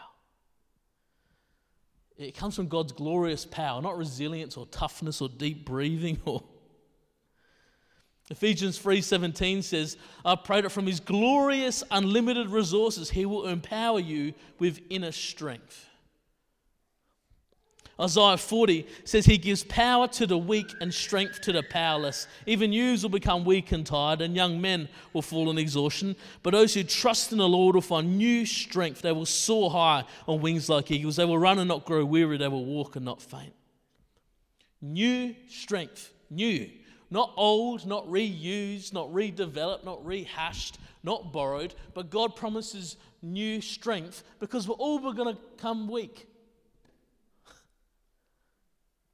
It 2.17 2.37
comes 2.37 2.55
from 2.55 2.67
God's 2.67 2.91
glorious 2.91 3.43
power, 3.43 3.81
not 3.81 3.97
resilience 3.97 4.57
or 4.57 4.67
toughness 4.67 5.21
or 5.21 5.29
deep 5.29 5.65
breathing 5.65 6.21
or 6.23 6.43
Ephesians 8.29 8.79
3:17 8.79 9.63
says, 9.63 9.97
I 10.23 10.35
pray 10.35 10.61
that 10.61 10.69
from 10.69 10.85
his 10.85 10.99
glorious 10.99 11.83
unlimited 11.89 12.49
resources 12.49 13.09
he 13.09 13.25
will 13.25 13.47
empower 13.47 13.99
you 13.99 14.35
with 14.59 14.81
inner 14.91 15.11
strength. 15.11 15.87
Isaiah 17.99 18.35
40 18.35 18.85
says 19.05 19.25
he 19.25 19.37
gives 19.37 19.63
power 19.63 20.07
to 20.09 20.27
the 20.27 20.37
weak 20.37 20.73
and 20.81 20.93
strength 20.93 21.39
to 21.41 21.53
the 21.53 21.63
powerless. 21.63 22.27
Even 22.45 22.73
youths 22.73 23.03
will 23.03 23.09
become 23.09 23.45
weak 23.45 23.71
and 23.71 23.85
tired, 23.85 24.19
and 24.19 24.35
young 24.35 24.59
men 24.59 24.89
will 25.13 25.21
fall 25.21 25.49
in 25.49 25.57
exhaustion. 25.57 26.17
But 26.43 26.51
those 26.51 26.73
who 26.73 26.83
trust 26.83 27.31
in 27.31 27.37
the 27.37 27.47
Lord 27.47 27.75
will 27.75 27.81
find 27.81 28.17
new 28.17 28.45
strength. 28.45 29.01
They 29.01 29.13
will 29.13 29.25
soar 29.25 29.71
high 29.71 30.03
on 30.27 30.41
wings 30.41 30.67
like 30.67 30.91
eagles. 30.91 31.15
They 31.15 31.23
will 31.23 31.37
run 31.37 31.57
and 31.57 31.69
not 31.69 31.85
grow 31.85 32.03
weary. 32.03 32.37
They 32.37 32.49
will 32.49 32.65
walk 32.65 32.97
and 32.97 33.05
not 33.05 33.21
faint. 33.21 33.53
New 34.81 35.33
strength. 35.47 36.11
New. 36.29 36.69
Not 37.09 37.31
old, 37.37 37.85
not 37.85 38.05
reused, 38.09 38.91
not 38.91 39.07
redeveloped, 39.13 39.85
not 39.85 40.05
rehashed, 40.05 40.79
not 41.01 41.31
borrowed. 41.31 41.75
But 41.93 42.09
God 42.09 42.35
promises 42.35 42.97
new 43.21 43.61
strength 43.61 44.23
because 44.41 44.67
we're 44.67 44.75
all 44.75 44.99
going 45.13 45.33
to 45.33 45.41
come 45.55 45.87
weak. 45.87 46.27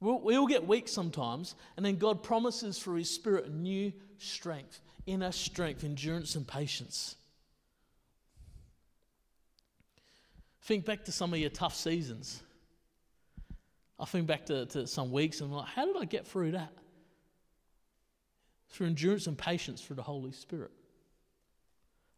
We 0.02 0.36
all 0.36 0.48
get 0.48 0.66
weak 0.66 0.88
sometimes, 0.88 1.54
and 1.76 1.86
then 1.86 1.96
God 1.96 2.24
promises 2.24 2.76
through 2.78 2.96
His 2.96 3.10
Spirit 3.10 3.52
new 3.52 3.92
strength, 4.18 4.80
inner 5.06 5.30
strength, 5.30 5.84
endurance, 5.84 6.34
and 6.34 6.46
patience. 6.46 7.14
Think 10.62 10.84
back 10.84 11.04
to 11.04 11.12
some 11.12 11.32
of 11.32 11.38
your 11.38 11.50
tough 11.50 11.74
seasons. 11.74 12.42
I 13.98 14.04
think 14.04 14.26
back 14.26 14.46
to, 14.46 14.66
to 14.66 14.86
some 14.88 15.12
weeks 15.12 15.40
and 15.40 15.50
I'm 15.50 15.58
like, 15.58 15.68
how 15.68 15.86
did 15.86 15.96
I 15.96 16.04
get 16.04 16.26
through 16.26 16.52
that? 16.52 16.72
Through 18.70 18.88
endurance 18.88 19.28
and 19.28 19.38
patience 19.38 19.80
through 19.80 19.96
the 19.96 20.02
Holy 20.02 20.32
Spirit. 20.32 20.72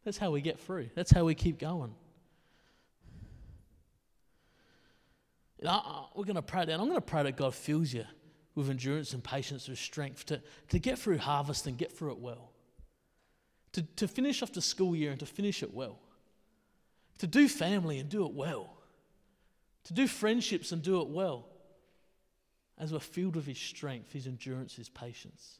That's 0.04 0.16
how 0.16 0.30
we 0.30 0.40
get 0.40 0.58
through. 0.58 0.88
That's 0.94 1.10
how 1.10 1.24
we 1.24 1.34
keep 1.34 1.58
going. 1.58 1.94
We're 6.14 6.24
going 6.24 6.36
to 6.36 6.42
pray 6.42 6.64
that. 6.64 6.72
I'm 6.72 6.86
going 6.86 6.94
to 6.94 7.00
pray 7.00 7.22
that 7.22 7.36
God 7.36 7.54
fills 7.54 7.92
you 7.92 8.04
with 8.54 8.70
endurance 8.70 9.12
and 9.14 9.24
patience 9.24 9.68
and 9.68 9.76
strength 9.76 10.26
to, 10.26 10.40
to 10.68 10.78
get 10.78 10.98
through 10.98 11.18
harvest 11.18 11.66
and 11.66 11.76
get 11.76 11.96
through 11.96 12.12
it 12.12 12.18
well. 12.18 12.52
To, 13.72 13.82
to 13.96 14.06
finish 14.06 14.42
off 14.42 14.52
the 14.52 14.60
school 14.60 14.94
year 14.94 15.10
and 15.10 15.18
to 15.20 15.26
finish 15.26 15.62
it 15.62 15.72
well. 15.72 15.98
To 17.18 17.26
do 17.26 17.48
family 17.48 17.98
and 17.98 18.08
do 18.08 18.26
it 18.26 18.32
well. 18.32 18.76
To 19.84 19.94
do 19.94 20.06
friendships 20.06 20.70
and 20.70 20.82
do 20.82 21.00
it 21.00 21.08
well. 21.08 21.46
As 22.78 22.92
we're 22.92 23.00
filled 23.00 23.36
with 23.36 23.46
His 23.46 23.58
strength, 23.58 24.12
His 24.12 24.26
endurance, 24.26 24.74
His 24.74 24.88
patience. 24.88 25.58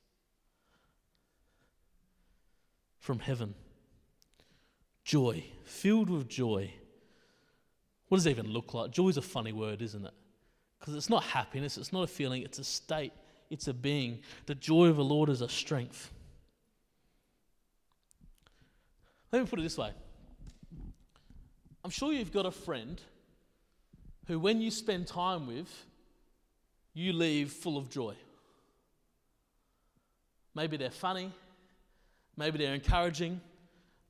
From 3.00 3.18
heaven. 3.18 3.54
Joy, 5.04 5.44
filled 5.64 6.10
with 6.10 6.28
joy 6.28 6.72
what 8.14 8.18
does 8.18 8.26
it 8.26 8.30
even 8.30 8.52
look 8.52 8.74
like? 8.74 8.92
Joy 8.92 9.08
is 9.08 9.16
a 9.16 9.22
funny 9.22 9.52
word, 9.52 9.82
isn't 9.82 10.06
it? 10.06 10.12
Because 10.78 10.94
it's 10.94 11.10
not 11.10 11.24
happiness, 11.24 11.76
it's 11.76 11.92
not 11.92 12.04
a 12.04 12.06
feeling, 12.06 12.42
it's 12.42 12.60
a 12.60 12.64
state, 12.64 13.12
it's 13.50 13.66
a 13.66 13.74
being. 13.74 14.20
The 14.46 14.54
joy 14.54 14.86
of 14.86 14.94
the 14.94 15.02
Lord 15.02 15.30
is 15.30 15.40
a 15.40 15.48
strength. 15.48 16.12
Let 19.32 19.42
me 19.42 19.48
put 19.48 19.58
it 19.58 19.62
this 19.62 19.76
way 19.76 19.90
I'm 21.82 21.90
sure 21.90 22.12
you've 22.12 22.32
got 22.32 22.46
a 22.46 22.52
friend 22.52 23.00
who, 24.28 24.38
when 24.38 24.60
you 24.60 24.70
spend 24.70 25.08
time 25.08 25.48
with, 25.48 25.84
you 26.92 27.12
leave 27.12 27.50
full 27.50 27.76
of 27.76 27.90
joy. 27.90 28.14
Maybe 30.54 30.76
they're 30.76 30.90
funny, 30.90 31.32
maybe 32.36 32.58
they're 32.58 32.74
encouraging, 32.74 33.40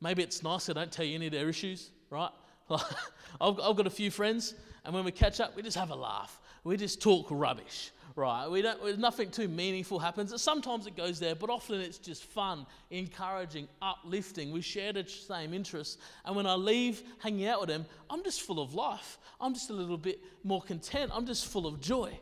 maybe 0.03 0.23
it's 0.23 0.43
nice 0.43 0.67
they 0.67 0.75
don't 0.75 0.93
tell 0.93 1.07
you 1.07 1.15
any 1.15 1.29
of 1.29 1.33
their 1.33 1.49
issues, 1.49 1.89
right? 2.11 2.33
I've, 2.71 3.61
I've 3.61 3.77
got 3.77 3.87
a 3.87 3.91
few 3.91 4.11
friends, 4.11 4.55
and 4.85 4.95
when 4.95 5.05
we 5.05 5.13
catch 5.13 5.41
up, 5.41 5.57
we 5.57 5.63
just 5.63 5.77
have 5.77 5.91
a 5.91 5.95
laugh. 5.95 6.41
We 6.65 6.77
just 6.77 7.03
talk 7.03 7.27
rubbish, 7.31 7.91
right? 8.17 8.49
We 8.49 8.63
don't, 8.63 8.99
nothing 8.99 9.31
too 9.31 9.49
meaningful 9.49 9.99
happens. 9.99 10.41
Sometimes 10.41 10.87
it 10.87 10.97
goes 10.97 11.19
there, 11.19 11.35
but 11.35 11.51
often 11.51 11.81
it's 11.81 11.99
just 11.99 12.25
fun, 12.25 12.65
encouraging, 12.91 13.69
uplifting. 13.83 14.51
We 14.51 14.63
share 14.63 14.93
the 14.93 15.05
same 15.05 15.53
interests. 15.53 15.99
And 16.25 16.35
when 16.35 16.47
I 16.47 16.55
leave 16.55 17.03
hanging 17.19 17.47
out 17.47 17.61
with 17.61 17.69
them, 17.69 17.85
I'm 18.09 18.23
just 18.25 18.43
full 18.43 18.61
of 18.61 18.75
life. 18.75 19.19
I'm 19.41 19.53
just 19.53 19.69
a 19.69 19.75
little 19.75 19.99
bit 19.99 20.21
more 20.43 20.63
content. 20.63 21.11
I'm 21.15 21.27
just 21.27 21.47
full 21.47 21.67
of 21.67 21.81
joy. 21.81 22.19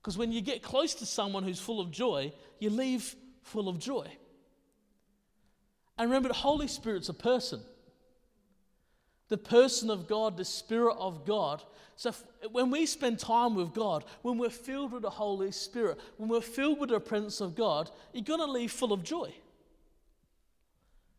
Because 0.00 0.16
when 0.16 0.30
you 0.30 0.40
get 0.40 0.62
close 0.62 0.94
to 0.94 1.06
someone 1.06 1.42
who's 1.42 1.58
full 1.58 1.80
of 1.80 1.90
joy, 1.90 2.32
you 2.60 2.70
leave 2.70 3.16
full 3.42 3.68
of 3.68 3.80
joy. 3.80 4.06
And 5.98 6.08
remember, 6.08 6.28
the 6.28 6.34
Holy 6.34 6.68
Spirit's 6.68 7.08
a 7.08 7.14
person. 7.14 7.60
The 9.28 9.38
person 9.38 9.90
of 9.90 10.06
God, 10.06 10.36
the 10.36 10.44
Spirit 10.44 10.96
of 10.98 11.24
God. 11.24 11.62
So 11.96 12.12
when 12.52 12.70
we 12.70 12.86
spend 12.86 13.18
time 13.18 13.54
with 13.54 13.74
God, 13.74 14.04
when 14.22 14.38
we're 14.38 14.50
filled 14.50 14.92
with 14.92 15.02
the 15.02 15.10
Holy 15.10 15.50
Spirit, 15.50 15.98
when 16.16 16.28
we're 16.28 16.40
filled 16.40 16.78
with 16.78 16.90
the 16.90 17.00
presence 17.00 17.40
of 17.40 17.56
God, 17.56 17.90
you're 18.12 18.22
going 18.22 18.40
to 18.40 18.46
leave 18.46 18.70
full 18.70 18.92
of 18.92 19.02
joy. 19.02 19.32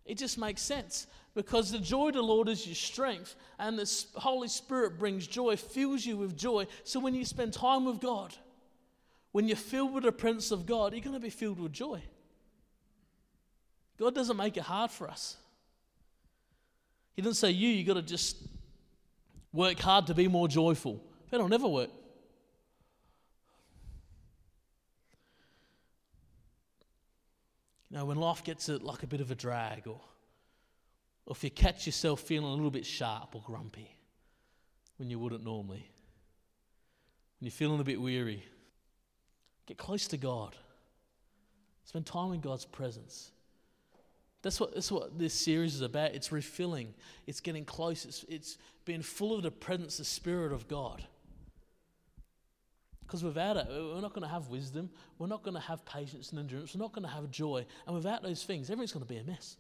It 0.05 0.17
just 0.17 0.37
makes 0.37 0.61
sense 0.61 1.07
because 1.35 1.71
the 1.71 1.79
joy 1.79 2.07
of 2.07 2.13
the 2.15 2.21
Lord 2.21 2.47
is 2.49 2.65
your 2.65 2.75
strength, 2.75 3.35
and 3.59 3.77
the 3.77 4.05
Holy 4.15 4.47
Spirit 4.47 4.97
brings 4.97 5.27
joy, 5.27 5.55
fills 5.55 6.05
you 6.05 6.17
with 6.17 6.35
joy. 6.35 6.65
So 6.83 6.99
when 6.99 7.13
you 7.13 7.25
spend 7.25 7.53
time 7.53 7.85
with 7.85 7.99
God, 7.99 8.33
when 9.33 9.47
you're 9.47 9.57
filled 9.57 9.93
with 9.93 10.03
the 10.03 10.11
presence 10.11 10.49
of 10.49 10.65
God, 10.65 10.93
you're 10.93 11.03
going 11.03 11.13
to 11.13 11.19
be 11.19 11.29
filled 11.29 11.59
with 11.59 11.73
joy. 11.73 12.01
God 13.99 14.15
doesn't 14.15 14.37
make 14.37 14.57
it 14.57 14.63
hard 14.63 14.89
for 14.89 15.07
us. 15.07 15.37
He 17.17 17.21
doesn't 17.21 17.35
say, 17.35 17.51
You, 17.51 17.67
you 17.67 17.83
got 17.83 17.95
to 17.95 18.01
just 18.01 18.37
work 19.51 19.77
hard 19.79 20.07
to 20.07 20.13
be 20.13 20.29
more 20.29 20.47
joyful. 20.47 21.03
That'll 21.29 21.49
never 21.49 21.67
work. 21.67 21.89
You 27.89 27.97
know, 27.97 28.05
when 28.05 28.17
life 28.17 28.45
gets 28.45 28.69
a, 28.69 28.77
like 28.77 29.03
a 29.03 29.07
bit 29.07 29.19
of 29.19 29.29
a 29.31 29.35
drag, 29.35 29.87
or, 29.87 29.99
or 31.25 31.35
if 31.35 31.43
you 31.43 31.49
catch 31.49 31.85
yourself 31.85 32.21
feeling 32.21 32.47
a 32.47 32.53
little 32.53 32.71
bit 32.71 32.85
sharp 32.85 33.35
or 33.35 33.41
grumpy 33.45 33.93
when 34.95 35.09
you 35.09 35.19
wouldn't 35.19 35.43
normally, 35.43 35.89
when 37.39 37.45
you're 37.45 37.51
feeling 37.51 37.81
a 37.81 37.83
bit 37.83 37.99
weary, 37.99 38.45
Get 39.67 39.77
close 39.77 40.07
to 40.07 40.17
God. 40.17 40.55
Spend 41.83 42.05
time 42.05 42.33
in 42.33 42.39
God's 42.39 42.65
presence. 42.65 43.31
That's 44.43 44.59
what, 44.59 44.73
that's 44.73 44.91
what 44.91 45.17
this 45.17 45.33
series 45.33 45.75
is 45.75 45.81
about. 45.81 46.13
It's 46.13 46.31
refilling, 46.31 46.93
it's 47.25 47.39
getting 47.39 47.65
close, 47.65 48.05
it's, 48.05 48.25
it's 48.29 48.57
being 48.85 49.01
full 49.01 49.35
of 49.35 49.43
the 49.43 49.51
presence, 49.51 49.97
the 49.97 50.05
Spirit 50.05 50.53
of 50.53 50.67
God. 50.67 51.03
Because 53.01 53.23
without 53.23 53.55
it, 53.55 53.67
we're 53.69 54.01
not 54.01 54.13
going 54.13 54.27
to 54.27 54.33
have 54.33 54.49
wisdom, 54.49 54.89
we're 55.17 55.27
not 55.27 55.41
going 55.41 55.53
to 55.53 55.61
have 55.61 55.85
patience 55.85 56.31
and 56.31 56.39
endurance, 56.39 56.75
we're 56.75 56.83
not 56.83 56.91
going 56.91 57.05
to 57.07 57.13
have 57.13 57.31
joy. 57.31 57.65
And 57.85 57.95
without 57.95 58.21
those 58.21 58.43
things, 58.43 58.69
everything's 58.69 58.91
going 58.91 59.05
to 59.05 59.13
be 59.13 59.17
a 59.17 59.23
mess. 59.23 59.55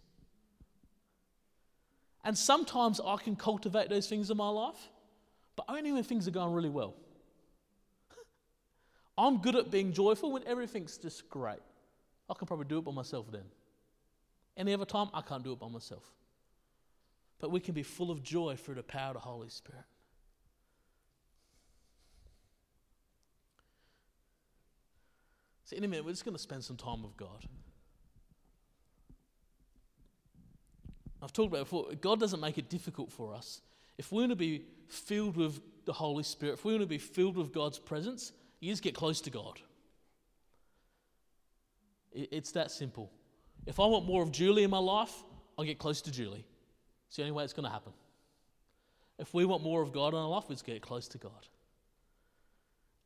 And 2.25 2.37
sometimes 2.37 2.99
I 2.99 3.15
can 3.15 3.37
cultivate 3.37 3.89
those 3.89 4.07
things 4.07 4.29
in 4.29 4.37
my 4.37 4.49
life, 4.49 4.89
but 5.55 5.65
only 5.69 5.93
when 5.93 6.03
things 6.03 6.27
are 6.27 6.31
going 6.31 6.53
really 6.53 6.69
well. 6.69 6.93
I'm 9.17 9.37
good 9.37 9.55
at 9.55 9.71
being 9.71 9.93
joyful 9.93 10.33
when 10.33 10.43
everything's 10.45 10.97
just 10.97 11.29
great. 11.29 11.59
I 12.29 12.33
can 12.33 12.47
probably 12.47 12.65
do 12.65 12.79
it 12.79 12.83
by 12.83 12.91
myself 12.91 13.31
then. 13.31 13.45
Any 14.57 14.73
other 14.73 14.85
time, 14.85 15.09
I 15.13 15.21
can't 15.21 15.43
do 15.43 15.53
it 15.53 15.59
by 15.59 15.69
myself. 15.69 16.03
But 17.39 17.51
we 17.51 17.59
can 17.59 17.75
be 17.75 17.83
full 17.83 18.09
of 18.09 18.23
joy 18.23 18.55
through 18.55 18.75
the 18.75 18.83
power 18.83 19.09
of 19.09 19.13
the 19.13 19.19
Holy 19.19 19.49
Spirit. 19.49 19.85
So, 25.65 25.75
in 25.75 25.83
a 25.83 25.87
minute, 25.87 26.05
we're 26.05 26.11
just 26.11 26.25
going 26.25 26.35
to 26.35 26.41
spend 26.41 26.63
some 26.63 26.77
time 26.77 27.03
with 27.03 27.15
God. 27.17 27.43
I've 31.21 31.33
talked 31.33 31.49
about 31.49 31.65
before, 31.65 31.87
God 31.99 32.19
doesn't 32.19 32.39
make 32.39 32.57
it 32.57 32.69
difficult 32.69 33.11
for 33.11 33.33
us. 33.33 33.61
If 33.97 34.11
we 34.11 34.19
want 34.19 34.31
to 34.31 34.35
be 34.35 34.65
filled 34.87 35.35
with 35.35 35.59
the 35.85 35.93
Holy 35.93 36.23
Spirit, 36.23 36.53
if 36.53 36.65
we 36.65 36.73
want 36.73 36.83
to 36.83 36.87
be 36.87 36.97
filled 36.97 37.35
with 37.35 37.53
God's 37.53 37.79
presence, 37.79 38.31
you 38.59 38.71
just 38.71 38.83
get 38.83 38.95
close 38.95 39.21
to 39.21 39.29
God. 39.29 39.59
It's 42.13 42.51
that 42.53 42.71
simple. 42.71 43.11
If 43.67 43.81
I 43.81 43.85
want 43.85 44.05
more 44.05 44.23
of 44.23 44.31
Julie 44.31 44.63
in 44.63 44.69
my 44.69 44.79
life, 44.79 45.13
I'll 45.57 45.65
get 45.65 45.77
close 45.77 46.01
to 46.03 46.11
Julie. 46.11 46.45
It's 47.07 47.17
the 47.17 47.23
only 47.23 47.33
way 47.33 47.43
it's 47.43 47.53
going 47.53 47.65
to 47.65 47.69
happen. 47.71 47.91
If 49.19 49.33
we 49.33 49.43
want 49.43 49.61
more 49.61 49.81
of 49.81 49.91
God 49.91 50.13
in 50.13 50.19
our 50.19 50.27
life, 50.27 50.45
we 50.47 50.55
just 50.55 50.65
get 50.65 50.81
close 50.81 51.07
to 51.09 51.17
God. 51.17 51.31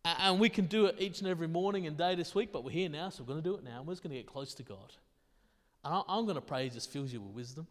And 0.06 0.39
we 0.39 0.50
can 0.50 0.65
do 0.65 0.86
it 0.86 0.95
each 1.00 1.19
and 1.19 1.28
every 1.28 1.47
morning 1.47 1.88
and 1.88 1.97
day 1.97 2.13
this 2.15 2.36
week, 2.36 2.52
but 2.52 2.63
we're 2.63 2.71
here 2.71 2.89
now, 2.89 3.10
so 3.10 3.24
we're 3.24 3.34
going 3.34 3.43
to 3.43 3.50
do 3.50 3.56
it 3.56 3.63
now. 3.63 3.84
We're 3.84 3.93
just 3.93 4.04
going 4.04 4.12
to 4.12 4.17
get 4.17 4.28
close 4.28 4.54
to 4.56 4.63
God. 4.63 4.93
And 5.84 6.04
I'm 6.08 6.26
going 6.26 6.36
to 6.36 6.41
pray 6.41 6.65
He 6.65 6.69
just 6.69 6.91
fills 6.91 7.12
you 7.12 7.21
with 7.21 7.34
wisdom. 7.34 7.65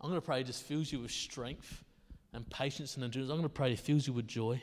I'm 0.00 0.08
going 0.08 0.20
to 0.20 0.24
pray 0.24 0.38
He 0.38 0.44
just 0.44 0.64
fills 0.64 0.90
you 0.90 1.00
with 1.00 1.12
strength 1.12 1.84
and 2.32 2.48
patience 2.50 2.96
and 2.96 3.04
endurance. 3.04 3.30
I'm 3.30 3.36
going 3.36 3.48
to 3.48 3.48
pray 3.48 3.70
He 3.70 3.76
fills 3.76 4.08
you 4.08 4.12
with 4.12 4.26
joy. 4.26 4.60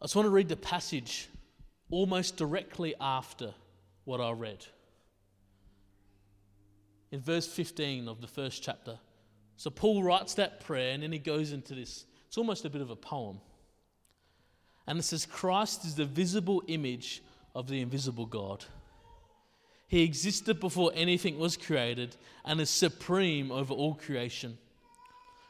I 0.00 0.04
just 0.04 0.14
want 0.14 0.26
to 0.26 0.30
read 0.30 0.48
the 0.48 0.56
passage 0.56 1.28
almost 1.90 2.36
directly 2.36 2.94
after 3.00 3.54
what 4.04 4.20
I 4.20 4.32
read. 4.32 4.64
In 7.10 7.20
verse 7.20 7.46
15 7.46 8.08
of 8.08 8.20
the 8.20 8.26
first 8.26 8.62
chapter. 8.62 8.98
So 9.56 9.70
Paul 9.70 10.02
writes 10.02 10.34
that 10.34 10.60
prayer 10.60 10.92
and 10.92 11.02
then 11.02 11.12
he 11.12 11.18
goes 11.18 11.52
into 11.52 11.74
this. 11.74 12.04
It's 12.26 12.38
almost 12.38 12.64
a 12.64 12.70
bit 12.70 12.80
of 12.80 12.90
a 12.90 12.96
poem. 12.96 13.38
And 14.86 14.98
it 14.98 15.02
says, 15.02 15.26
Christ 15.26 15.84
is 15.84 15.94
the 15.94 16.04
visible 16.04 16.62
image 16.66 17.22
of 17.54 17.68
the 17.68 17.80
invisible 17.80 18.26
God. 18.26 18.64
He 19.86 20.02
existed 20.02 20.58
before 20.58 20.90
anything 20.94 21.38
was 21.38 21.56
created 21.56 22.16
and 22.44 22.60
is 22.60 22.70
supreme 22.70 23.52
over 23.52 23.74
all 23.74 23.94
creation. 23.94 24.56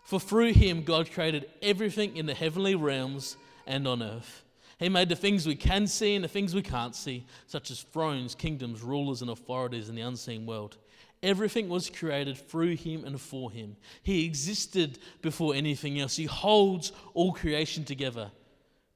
For 0.05 0.19
through 0.19 0.53
him, 0.53 0.83
God 0.83 1.11
created 1.13 1.49
everything 1.63 2.17
in 2.17 2.27
the 2.27 2.35
heavenly 2.35 2.75
realms 2.75 3.37
and 3.67 3.87
on 3.87 4.03
earth. 4.03 4.43
He 4.83 4.89
made 4.89 5.09
the 5.09 5.15
things 5.15 5.47
we 5.47 5.55
can 5.55 5.87
see 5.87 6.17
and 6.17 6.25
the 6.25 6.29
things 6.29 6.57
we 6.57 6.63
can't 6.63 6.97
see, 6.97 7.25
such 7.47 7.71
as 7.71 7.83
thrones, 7.83 8.35
kingdoms, 8.35 8.83
rulers, 8.83 9.23
and 9.23 9.31
authorities 9.31 9.89
in 9.89 9.95
the 9.95 10.03
unseen 10.03 10.45
world. 10.45 10.77
Everything 11.23 11.69
was 11.69 11.89
created 11.89 12.37
through 12.37 12.75
him 12.75 13.05
and 13.05 13.21
for 13.21 13.53
him. 13.53 13.77
He 14.03 14.27
existed 14.27 14.99
before 15.21 15.55
anything 15.55 16.01
else. 16.01 16.17
He 16.17 16.25
holds 16.25 16.91
all 17.15 17.33
creation 17.33 17.85
together. 17.85 18.33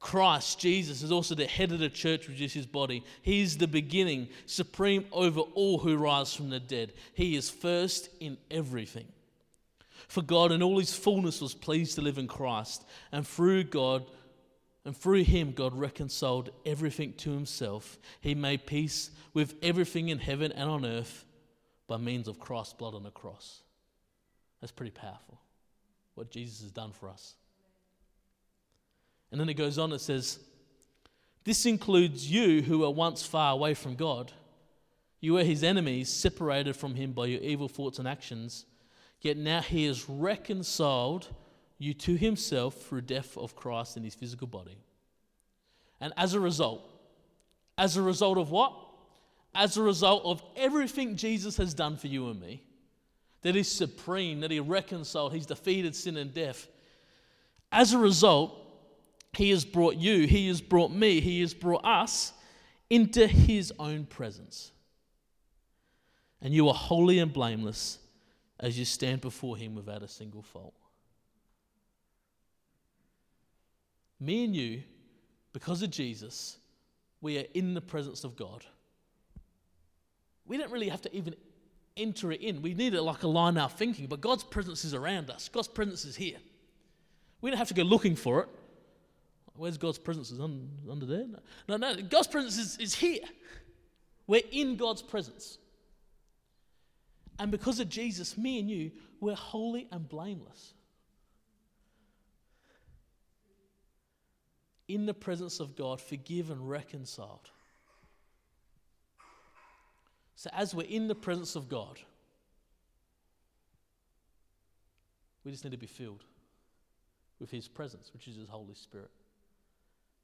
Christ, 0.01 0.59
Jesus, 0.59 1.03
is 1.05 1.13
also 1.13 1.37
the 1.37 1.47
head 1.47 1.71
of 1.71 1.79
the 1.79 1.89
church, 1.89 2.29
which 2.29 2.41
is 2.41 2.53
his 2.53 2.67
body. 2.67 3.05
He 3.23 3.41
is 3.41 3.57
the 3.57 3.69
beginning, 3.69 4.27
supreme 4.47 5.07
over 5.13 5.41
all 5.41 5.79
who 5.79 5.97
rise 5.97 6.35
from 6.35 6.51
the 6.51 6.59
dead. 6.59 6.95
He 7.15 7.37
is 7.37 7.49
first 7.49 8.09
in 8.19 8.39
everything. 8.51 9.07
For 10.09 10.23
God 10.23 10.51
in 10.51 10.65
all 10.65 10.81
his 10.81 10.97
fullness 10.97 11.41
was 11.41 11.55
pleased 11.55 11.95
to 11.95 12.03
live 12.03 12.19
in 12.19 12.27
Christ, 12.27 12.85
and 13.13 13.25
through 13.25 13.65
God, 13.65 14.05
and 14.87 14.97
through 14.97 15.25
him, 15.25 15.51
God 15.51 15.75
reconciled 15.75 16.51
everything 16.65 17.13
to 17.15 17.33
himself. 17.33 17.99
He 18.21 18.37
made 18.37 18.67
peace 18.67 19.11
with 19.35 19.57
everything 19.61 20.11
in 20.11 20.21
heaven 20.21 20.53
and 20.53 20.71
on 20.71 20.87
earth 20.87 21.25
by 21.89 21.97
means 21.97 22.29
of 22.29 22.39
Christ's 22.39 22.75
blood 22.75 22.95
on 22.95 23.03
the 23.03 23.11
cross. 23.11 23.63
That's 24.61 24.71
pretty 24.71 24.93
powerful, 24.93 25.41
what 26.15 26.31
Jesus 26.31 26.61
has 26.61 26.71
done 26.71 26.93
for 26.93 27.09
us. 27.09 27.35
And 29.33 29.41
then 29.41 29.49
it 29.49 29.55
goes 29.55 29.77
on, 29.77 29.93
it 29.93 29.99
says, 29.99 30.39
This 31.43 31.67
includes 31.67 32.31
you 32.31 32.63
who 32.63 32.79
were 32.79 32.91
once 32.91 33.27
far 33.27 33.55
away 33.55 33.75
from 33.75 33.97
God. 33.97 34.31
You 35.21 35.33
were 35.33 35.43
his 35.43 35.65
enemies, 35.65 36.11
separated 36.11 36.77
from 36.77 36.95
him 36.95 37.11
by 37.11 37.27
your 37.27 37.41
evil 37.41 37.69
thoughts 37.69 37.99
and 37.99 38.07
actions. 38.07 38.67
Yet 39.21 39.37
now 39.37 39.63
he 39.63 39.85
is 39.87 40.09
reconciled 40.09 41.27
you 41.79 41.95
to 41.95 42.17
himself 42.17 42.75
through 42.83 43.03
death 43.03 43.37
of 43.37 43.55
Christ 43.55 43.97
in 43.97 44.05
his 44.05 44.15
physical 44.15 44.47
body. 44.47 44.79
And 46.01 46.13
as 46.17 46.35
a 46.35 46.41
result, 46.41 46.83
as 47.79 47.97
a 47.97 48.03
result 48.03 48.39
of 48.39 48.51
what? 48.51 48.75
As 49.55 49.77
a 49.77 49.83
result 49.83 50.25
of 50.25 50.43
everything 50.57 51.17
Jesus 51.17 51.57
has 51.57 51.75
done 51.75 51.97
for 51.97 52.09
you 52.09 52.29
and 52.29 52.41
me, 52.41 52.63
that 53.43 53.57
is 53.57 53.71
supreme, 53.71 54.41
that 54.41 54.51
he 54.51 54.61
reconciled, 54.61 55.33
he's 55.33 55.47
defeated 55.47 55.95
sin 55.95 56.17
and 56.17 56.33
death. 56.33 56.67
As 57.71 57.93
a 57.93 57.99
result, 57.99 58.59
he 59.35 59.51
has 59.51 59.65
brought 59.65 59.97
you, 59.97 60.27
he 60.27 60.49
has 60.49 60.61
brought 60.61 60.91
me, 60.91 61.21
he 61.21 61.41
has 61.41 61.55
brought 61.55 61.85
us 61.85 62.33
into 62.89 63.27
his 63.27 63.73
own 63.79 64.05
presence. 64.07 64.73
And 66.41 66.55
you 66.55 66.69
are 66.69 66.75
holy 66.75 67.19
and 67.19 67.33
blameless 67.33 67.99
as 68.59 68.79
you 68.79 68.85
stand 68.85 69.21
before 69.21 69.57
him 69.57 69.75
without 69.75 70.03
a 70.03 70.09
single 70.09 70.43
fault. 70.43 70.75
Me 74.21 74.45
and 74.45 74.57
you, 74.57 74.83
because 75.53 75.83
of 75.83 75.91
Jesus, 75.91 76.59
we 77.21 77.39
are 77.39 77.45
in 77.55 77.75
the 77.75 77.81
presence 77.81 78.25
of 78.25 78.37
God. 78.37 78.65
We 80.47 80.57
don't 80.57 80.71
really 80.71 80.89
have 80.89 81.03
to 81.03 81.15
even 81.15 81.35
enter 81.97 82.31
it 82.33 82.41
in. 82.41 82.63
We 82.63 82.75
need 82.75 82.95
it 82.95 83.03
like 83.03 83.23
a 83.23 83.29
line 83.29 83.59
our 83.59 83.69
thinking, 83.69 84.07
but 84.07 84.21
God's 84.21 84.45
presence 84.45 84.85
is 84.85 84.95
around 84.95 85.31
us. 85.31 85.49
God's 85.49 85.69
presence 85.69 86.05
is 86.05 86.17
here. 86.17 86.39
We 87.41 87.51
don't 87.51 87.59
have 87.59 87.69
to 87.69 87.75
go 87.75 87.83
looking 87.83 88.17
for 88.17 88.41
it. 88.41 88.49
Where's 89.57 89.79
God's 89.79 89.99
presence? 89.99 90.31
Is 90.31 90.41
under, 90.41 91.07
there? 91.07 91.27
No, 91.69 91.77
no, 91.77 91.77
no. 91.77 92.03
God's 92.03 92.29
presence 92.29 92.59
is, 92.59 92.77
is 92.79 92.95
here. 92.95 93.23
We're 94.27 94.43
in 94.51 94.77
God's 94.77 95.03
presence. 95.03 95.59
And 97.39 97.51
because 97.51 97.81
of 97.81 97.89
Jesus, 97.89 98.37
me 98.37 98.59
and 98.59 98.69
you, 98.69 98.91
we're 99.21 99.35
holy 99.35 99.89
and 99.91 100.09
blameless. 100.09 100.75
In 104.89 105.07
the 105.07 105.15
presence 105.15 105.61
of 105.61 105.77
God, 105.77 106.01
forgiven, 106.01 106.65
reconciled. 106.65 107.51
So, 110.37 110.51
as 110.53 110.75
we're 110.75 110.87
in 110.87 111.09
the 111.09 111.15
presence 111.15 111.57
of 111.57 111.69
God, 111.69 111.99
we 115.45 115.51
just 115.51 115.65
need 115.65 115.71
to 115.71 115.79
be 115.79 115.87
filled 115.87 116.25
with 117.41 117.51
His 117.51 117.69
presence, 117.69 118.13
which 118.13 118.29
is 118.29 118.37
His 118.37 118.49
Holy 118.49 118.75
Spirit. 118.75 119.11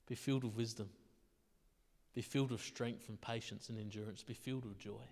Be 0.09 0.15
filled 0.15 0.45
with 0.45 0.55
wisdom. 0.55 0.89
Be 2.15 2.23
filled 2.23 2.51
with 2.51 2.61
strength 2.61 3.09
and 3.09 3.21
patience 3.21 3.69
and 3.71 3.79
endurance. 3.79 4.23
Be 4.23 4.35
filled 4.35 4.67
with 4.67 4.79
joy. 4.79 5.03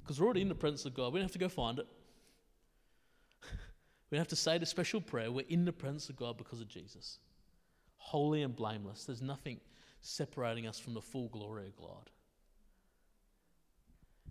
Because 0.00 0.20
we're 0.20 0.26
already 0.26 0.42
in 0.42 0.48
the 0.48 0.54
presence 0.54 0.84
of 0.84 0.94
God. 0.94 1.12
We 1.12 1.18
don't 1.18 1.24
have 1.24 1.32
to 1.32 1.38
go 1.38 1.48
find 1.48 1.78
it. 1.78 1.86
we 4.10 4.16
don't 4.16 4.20
have 4.20 4.28
to 4.28 4.36
say 4.36 4.58
the 4.58 4.66
special 4.66 5.00
prayer. 5.00 5.32
We're 5.32 5.46
in 5.48 5.64
the 5.64 5.72
presence 5.72 6.08
of 6.08 6.16
God 6.16 6.36
because 6.36 6.60
of 6.60 6.68
Jesus. 6.68 7.18
Holy 8.04 8.42
and 8.42 8.54
blameless. 8.54 9.06
There's 9.06 9.22
nothing 9.22 9.60
separating 10.02 10.66
us 10.66 10.78
from 10.78 10.92
the 10.92 11.00
full 11.00 11.28
glory 11.28 11.66
of 11.66 11.76
God. 11.76 12.10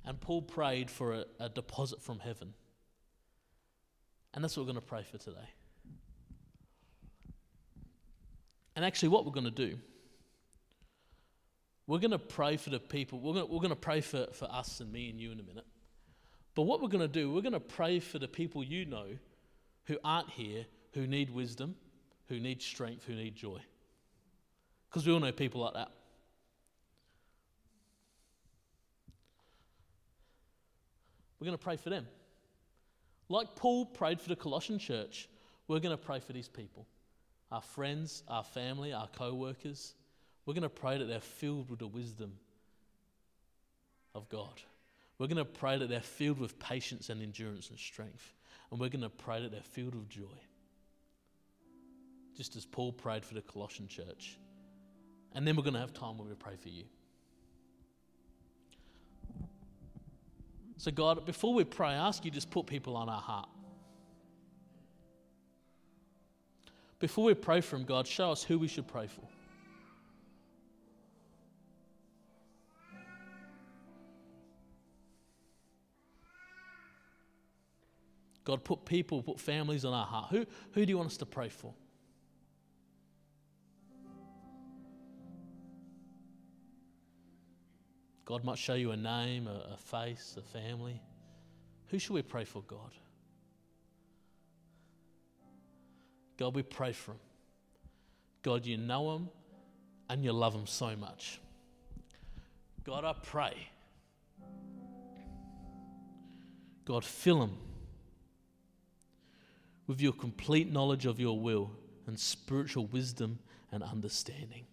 And 0.05 0.21
Paul 0.21 0.43
prayed 0.43 0.91
for 0.91 1.13
a, 1.13 1.25
a 1.39 1.49
deposit 1.49 1.99
from 1.99 2.19
heaven. 2.19 2.53
And 4.35 4.43
that's 4.43 4.55
what 4.55 4.67
we're 4.67 4.73
going 4.73 4.83
to 4.83 4.87
pray 4.87 5.01
for 5.01 5.17
today. 5.17 5.49
And 8.75 8.85
actually, 8.85 9.09
what 9.09 9.25
we're 9.25 9.31
going 9.31 9.45
to 9.45 9.51
do, 9.51 9.79
we're 11.87 11.97
going 11.97 12.11
to 12.11 12.19
pray 12.19 12.57
for 12.57 12.69
the 12.69 12.79
people. 12.79 13.19
We're 13.19 13.33
going 13.33 13.47
to, 13.47 13.51
we're 13.51 13.59
going 13.59 13.69
to 13.69 13.75
pray 13.75 14.01
for, 14.01 14.27
for 14.33 14.45
us 14.51 14.81
and 14.81 14.91
me 14.91 15.09
and 15.09 15.19
you 15.19 15.31
in 15.31 15.39
a 15.39 15.43
minute. 15.43 15.65
But 16.53 16.63
what 16.63 16.79
we're 16.79 16.89
going 16.89 17.01
to 17.01 17.07
do, 17.07 17.31
we're 17.31 17.41
going 17.41 17.53
to 17.53 17.59
pray 17.59 17.99
for 17.99 18.19
the 18.19 18.27
people 18.27 18.63
you 18.63 18.85
know 18.85 19.07
who 19.85 19.97
aren't 20.03 20.29
here, 20.29 20.67
who 20.93 21.07
need 21.07 21.31
wisdom, 21.31 21.75
who 22.29 22.39
need 22.39 22.61
strength, 22.61 23.05
who 23.05 23.15
need 23.15 23.35
joy. 23.35 23.59
Because 24.89 25.05
we 25.05 25.13
all 25.13 25.19
know 25.19 25.31
people 25.31 25.61
like 25.61 25.73
that. 25.73 25.91
We're 31.39 31.45
going 31.45 31.57
to 31.57 31.63
pray 31.63 31.75
for 31.75 31.89
them. 31.89 32.07
Like 33.27 33.55
Paul 33.55 33.85
prayed 33.85 34.21
for 34.21 34.29
the 34.29 34.35
Colossian 34.35 34.79
church, 34.79 35.27
we're 35.67 35.79
going 35.79 35.97
to 35.97 36.01
pray 36.01 36.19
for 36.19 36.33
these 36.33 36.47
people 36.47 36.85
our 37.51 37.61
friends, 37.61 38.23
our 38.27 38.43
family, 38.43 38.93
our 38.93 39.07
co 39.07 39.33
workers. 39.33 39.93
We're 40.45 40.53
going 40.53 40.63
to 40.63 40.69
pray 40.69 40.97
that 40.97 41.05
they're 41.05 41.19
filled 41.19 41.69
with 41.69 41.79
the 41.79 41.87
wisdom 41.87 42.33
of 44.15 44.27
God. 44.29 44.61
We're 45.17 45.27
going 45.27 45.37
to 45.37 45.45
pray 45.45 45.77
that 45.77 45.87
they're 45.89 46.01
filled 46.01 46.39
with 46.39 46.57
patience 46.59 47.09
and 47.09 47.21
endurance 47.21 47.69
and 47.69 47.77
strength. 47.77 48.33
And 48.71 48.79
we're 48.79 48.89
going 48.89 49.01
to 49.01 49.09
pray 49.09 49.41
that 49.41 49.51
they're 49.51 49.61
filled 49.61 49.95
with 49.95 50.09
joy. 50.09 50.37
Just 52.35 52.55
as 52.55 52.65
Paul 52.65 52.91
prayed 52.91 53.23
for 53.23 53.33
the 53.33 53.41
Colossian 53.41 53.87
church. 53.87 54.37
And 55.33 55.47
then 55.47 55.55
we're 55.55 55.63
going 55.63 55.73
to 55.73 55.79
have 55.79 55.93
time 55.93 56.17
when 56.17 56.27
we 56.27 56.35
pray 56.35 56.55
for 56.55 56.69
you. 56.69 56.83
So, 60.77 60.91
God, 60.91 61.25
before 61.25 61.53
we 61.53 61.63
pray, 61.63 61.89
I 61.89 62.07
ask 62.07 62.25
you 62.25 62.31
just 62.31 62.49
put 62.49 62.65
people 62.65 62.97
on 62.97 63.07
our 63.07 63.21
heart. 63.21 63.49
Before 66.99 67.25
we 67.25 67.33
pray 67.33 67.61
for 67.61 67.77
them, 67.77 67.85
God, 67.85 68.07
show 68.07 68.31
us 68.31 68.43
who 68.43 68.57
we 68.59 68.67
should 68.67 68.87
pray 68.87 69.07
for. 69.07 69.27
God, 78.43 78.63
put 78.63 78.85
people, 78.85 79.23
put 79.23 79.39
families 79.39 79.85
on 79.85 79.93
our 79.93 80.05
heart. 80.05 80.27
Who, 80.31 80.45
who 80.73 80.85
do 80.85 80.89
you 80.89 80.97
want 80.97 81.07
us 81.09 81.17
to 81.17 81.25
pray 81.25 81.49
for? 81.49 81.73
God 88.25 88.43
might 88.43 88.57
show 88.57 88.73
you 88.73 88.91
a 88.91 88.97
name, 88.97 89.47
a, 89.47 89.73
a 89.73 89.77
face, 89.77 90.37
a 90.37 90.41
family. 90.41 91.01
Who 91.87 91.99
should 91.99 92.13
we 92.13 92.21
pray 92.21 92.45
for, 92.45 92.61
God? 92.61 92.91
God, 96.37 96.55
we 96.55 96.63
pray 96.63 96.93
for 96.93 97.11
them. 97.11 97.19
God, 98.41 98.65
you 98.65 98.77
know 98.77 99.13
them 99.13 99.29
and 100.09 100.23
you 100.23 100.31
love 100.31 100.53
them 100.53 100.67
so 100.67 100.95
much. 100.95 101.39
God, 102.83 103.05
I 103.05 103.13
pray. 103.13 103.55
God, 106.85 107.05
fill 107.05 107.39
them 107.39 107.57
with 109.87 110.01
your 110.01 110.13
complete 110.13 110.71
knowledge 110.71 111.05
of 111.05 111.19
your 111.19 111.39
will 111.39 111.71
and 112.07 112.19
spiritual 112.19 112.87
wisdom 112.87 113.39
and 113.71 113.83
understanding. 113.83 114.65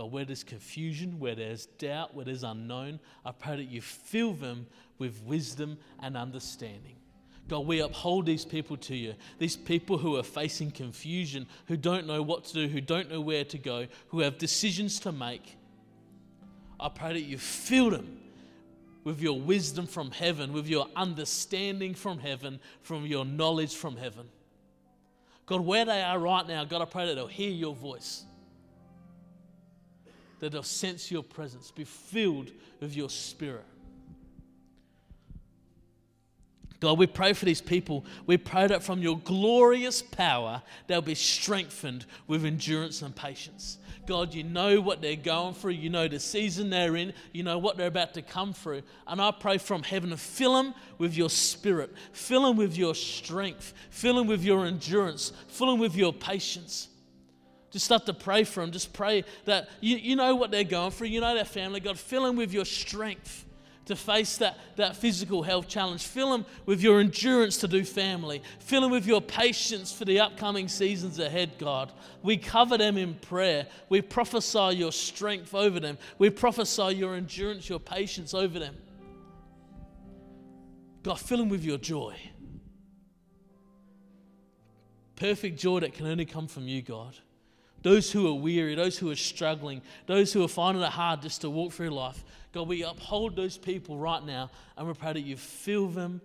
God, 0.00 0.12
where 0.12 0.24
there's 0.24 0.44
confusion, 0.44 1.18
where 1.18 1.34
there's 1.34 1.66
doubt, 1.66 2.14
where 2.14 2.24
there's 2.24 2.42
unknown, 2.42 3.00
I 3.22 3.32
pray 3.32 3.56
that 3.56 3.68
you 3.68 3.82
fill 3.82 4.32
them 4.32 4.66
with 4.96 5.22
wisdom 5.24 5.76
and 6.02 6.16
understanding. 6.16 6.96
God, 7.48 7.66
we 7.66 7.80
uphold 7.80 8.24
these 8.24 8.46
people 8.46 8.78
to 8.78 8.96
you. 8.96 9.14
These 9.38 9.58
people 9.58 9.98
who 9.98 10.16
are 10.16 10.22
facing 10.22 10.70
confusion, 10.70 11.46
who 11.66 11.76
don't 11.76 12.06
know 12.06 12.22
what 12.22 12.46
to 12.46 12.54
do, 12.54 12.68
who 12.68 12.80
don't 12.80 13.10
know 13.10 13.20
where 13.20 13.44
to 13.44 13.58
go, 13.58 13.88
who 14.08 14.20
have 14.20 14.38
decisions 14.38 15.00
to 15.00 15.12
make. 15.12 15.58
I 16.78 16.88
pray 16.88 17.12
that 17.12 17.24
you 17.24 17.36
fill 17.36 17.90
them 17.90 18.20
with 19.04 19.20
your 19.20 19.38
wisdom 19.38 19.86
from 19.86 20.12
heaven, 20.12 20.54
with 20.54 20.66
your 20.66 20.86
understanding 20.96 21.92
from 21.92 22.20
heaven, 22.20 22.58
from 22.80 23.04
your 23.04 23.26
knowledge 23.26 23.74
from 23.74 23.98
heaven. 23.98 24.30
God, 25.44 25.60
where 25.60 25.84
they 25.84 26.00
are 26.00 26.18
right 26.18 26.48
now, 26.48 26.64
God, 26.64 26.80
I 26.80 26.86
pray 26.86 27.04
that 27.04 27.16
they'll 27.16 27.26
hear 27.26 27.50
your 27.50 27.74
voice 27.74 28.24
that 30.40 30.52
they'll 30.52 30.62
sense 30.62 31.10
your 31.10 31.22
presence, 31.22 31.70
be 31.70 31.84
filled 31.84 32.50
with 32.80 32.96
your 32.96 33.08
spirit. 33.08 33.64
God, 36.80 36.98
we 36.98 37.06
pray 37.06 37.34
for 37.34 37.44
these 37.44 37.60
people. 37.60 38.06
We 38.26 38.38
pray 38.38 38.66
that 38.66 38.82
from 38.82 39.02
your 39.02 39.18
glorious 39.18 40.00
power, 40.00 40.62
they'll 40.86 41.02
be 41.02 41.14
strengthened 41.14 42.06
with 42.26 42.46
endurance 42.46 43.02
and 43.02 43.14
patience. 43.14 43.76
God, 44.06 44.32
you 44.32 44.42
know 44.44 44.80
what 44.80 45.02
they're 45.02 45.14
going 45.14 45.52
through. 45.52 45.72
You 45.72 45.90
know 45.90 46.08
the 46.08 46.18
season 46.18 46.70
they're 46.70 46.96
in. 46.96 47.12
You 47.32 47.42
know 47.42 47.58
what 47.58 47.76
they're 47.76 47.86
about 47.86 48.14
to 48.14 48.22
come 48.22 48.54
through. 48.54 48.82
And 49.06 49.20
I 49.20 49.30
pray 49.30 49.58
from 49.58 49.82
heaven, 49.82 50.08
to 50.08 50.16
fill 50.16 50.54
them 50.54 50.74
with 50.96 51.14
your 51.14 51.28
spirit, 51.28 51.94
fill 52.12 52.42
them 52.42 52.56
with 52.56 52.76
your 52.78 52.94
strength, 52.94 53.74
fill 53.90 54.16
them 54.16 54.26
with 54.26 54.42
your 54.42 54.64
endurance, 54.64 55.32
fill 55.48 55.66
them 55.66 55.78
with 55.78 55.94
your 55.94 56.14
patience. 56.14 56.88
Just 57.70 57.84
start 57.84 58.04
to 58.06 58.14
pray 58.14 58.44
for 58.44 58.60
them. 58.60 58.72
Just 58.72 58.92
pray 58.92 59.24
that 59.44 59.68
you, 59.80 59.96
you 59.96 60.16
know 60.16 60.34
what 60.34 60.50
they're 60.50 60.64
going 60.64 60.90
through. 60.90 61.08
You 61.08 61.20
know 61.20 61.34
their 61.34 61.44
family. 61.44 61.80
God, 61.80 61.98
fill 61.98 62.24
them 62.24 62.36
with 62.36 62.52
your 62.52 62.64
strength 62.64 63.46
to 63.86 63.94
face 63.94 64.36
that, 64.38 64.58
that 64.76 64.96
physical 64.96 65.42
health 65.42 65.68
challenge. 65.68 66.04
Fill 66.04 66.32
them 66.32 66.46
with 66.66 66.80
your 66.80 67.00
endurance 67.00 67.58
to 67.58 67.68
do 67.68 67.84
family. 67.84 68.42
Fill 68.58 68.82
them 68.82 68.90
with 68.90 69.06
your 69.06 69.20
patience 69.20 69.92
for 69.92 70.04
the 70.04 70.18
upcoming 70.18 70.68
seasons 70.68 71.18
ahead, 71.20 71.52
God. 71.58 71.92
We 72.22 72.36
cover 72.36 72.76
them 72.76 72.96
in 72.96 73.14
prayer. 73.14 73.66
We 73.88 74.00
prophesy 74.00 74.76
your 74.76 74.92
strength 74.92 75.54
over 75.54 75.78
them. 75.78 75.96
We 76.18 76.30
prophesy 76.30 76.96
your 76.96 77.14
endurance, 77.14 77.68
your 77.68 77.80
patience 77.80 78.34
over 78.34 78.58
them. 78.58 78.76
God, 81.02 81.18
fill 81.20 81.38
them 81.38 81.48
with 81.48 81.64
your 81.64 81.78
joy. 81.78 82.16
Perfect 85.14 85.58
joy 85.58 85.80
that 85.80 85.94
can 85.94 86.06
only 86.06 86.24
come 86.26 86.48
from 86.48 86.66
you, 86.66 86.82
God 86.82 87.16
those 87.82 88.10
who 88.12 88.28
are 88.28 88.34
weary, 88.34 88.74
those 88.74 88.98
who 88.98 89.10
are 89.10 89.16
struggling, 89.16 89.82
those 90.06 90.32
who 90.32 90.44
are 90.44 90.48
finding 90.48 90.82
it 90.82 90.90
hard 90.90 91.22
just 91.22 91.40
to 91.42 91.50
walk 91.50 91.72
through 91.72 91.90
life. 91.90 92.22
God, 92.52 92.68
we 92.68 92.82
uphold 92.82 93.36
those 93.36 93.56
people 93.56 93.96
right 93.96 94.24
now 94.24 94.50
and 94.76 94.86
we 94.86 94.94
pray 94.94 95.12
that 95.12 95.20
you 95.20 95.36
fill 95.36 95.88
them 95.88 96.20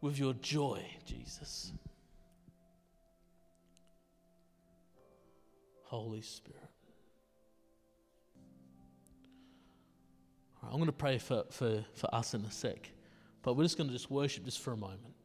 with 0.00 0.18
your 0.18 0.34
joy, 0.34 0.84
Jesus. 1.04 1.72
Holy 5.84 6.22
Spirit. 6.22 6.60
I'm 10.62 10.72
going 10.72 10.86
to 10.86 10.92
pray 10.92 11.18
for, 11.18 11.44
for, 11.50 11.84
for 11.94 12.12
us 12.14 12.34
in 12.34 12.40
a 12.42 12.50
sec, 12.50 12.90
but 13.42 13.54
we're 13.54 13.62
just 13.62 13.76
going 13.76 13.88
to 13.88 13.92
just 13.92 14.10
worship 14.10 14.44
just 14.44 14.60
for 14.60 14.72
a 14.72 14.76
moment. 14.76 15.15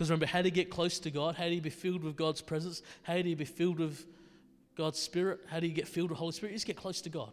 Because 0.00 0.08
remember, 0.08 0.24
how 0.24 0.40
do 0.40 0.48
you 0.48 0.54
get 0.54 0.70
close 0.70 0.98
to 1.00 1.10
God? 1.10 1.34
How 1.34 1.44
do 1.44 1.50
you 1.50 1.60
be 1.60 1.68
filled 1.68 2.02
with 2.02 2.16
God's 2.16 2.40
presence? 2.40 2.80
How 3.02 3.20
do 3.20 3.28
you 3.28 3.36
be 3.36 3.44
filled 3.44 3.78
with 3.78 4.06
God's 4.74 4.98
Spirit? 4.98 5.40
How 5.46 5.60
do 5.60 5.66
you 5.66 5.74
get 5.74 5.86
filled 5.86 6.08
with 6.08 6.18
Holy 6.18 6.32
Spirit? 6.32 6.52
You 6.52 6.56
just 6.56 6.66
get 6.66 6.78
close 6.78 7.02
to 7.02 7.10
God. 7.10 7.32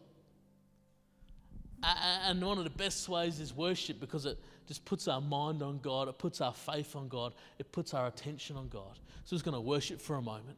And 1.82 2.46
one 2.46 2.58
of 2.58 2.66
the 2.66 2.70
best 2.70 3.08
ways 3.08 3.40
is 3.40 3.56
worship 3.56 4.02
because 4.02 4.26
it 4.26 4.38
just 4.68 4.84
puts 4.84 5.08
our 5.08 5.22
mind 5.22 5.64
on 5.64 5.80
God, 5.80 6.10
it 6.10 6.18
puts 6.18 6.42
our 6.42 6.54
faith 6.54 6.94
on 6.98 7.08
God, 7.08 7.32
it 7.58 7.72
puts 7.72 7.94
our 7.94 8.08
attention 8.08 8.58
on 8.58 8.68
God. 8.68 9.00
So 9.24 9.32
we're 9.32 9.38
just 9.38 9.46
going 9.46 9.56
to 9.56 9.62
worship 9.62 10.02
for 10.02 10.18
a 10.18 10.22
moment. 10.22 10.58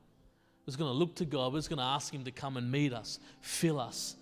We're 0.66 0.72
just 0.72 0.80
going 0.80 0.92
to 0.92 0.98
look 0.98 1.14
to 1.18 1.26
God. 1.26 1.54
We're 1.54 1.60
just 1.60 1.70
going 1.70 1.78
to 1.78 1.86
ask 1.86 2.12
Him 2.12 2.24
to 2.24 2.32
come 2.32 2.58
and 2.58 2.72
meet 2.72 2.92
us, 2.92 3.20
fill 3.42 3.80
us 3.80 4.16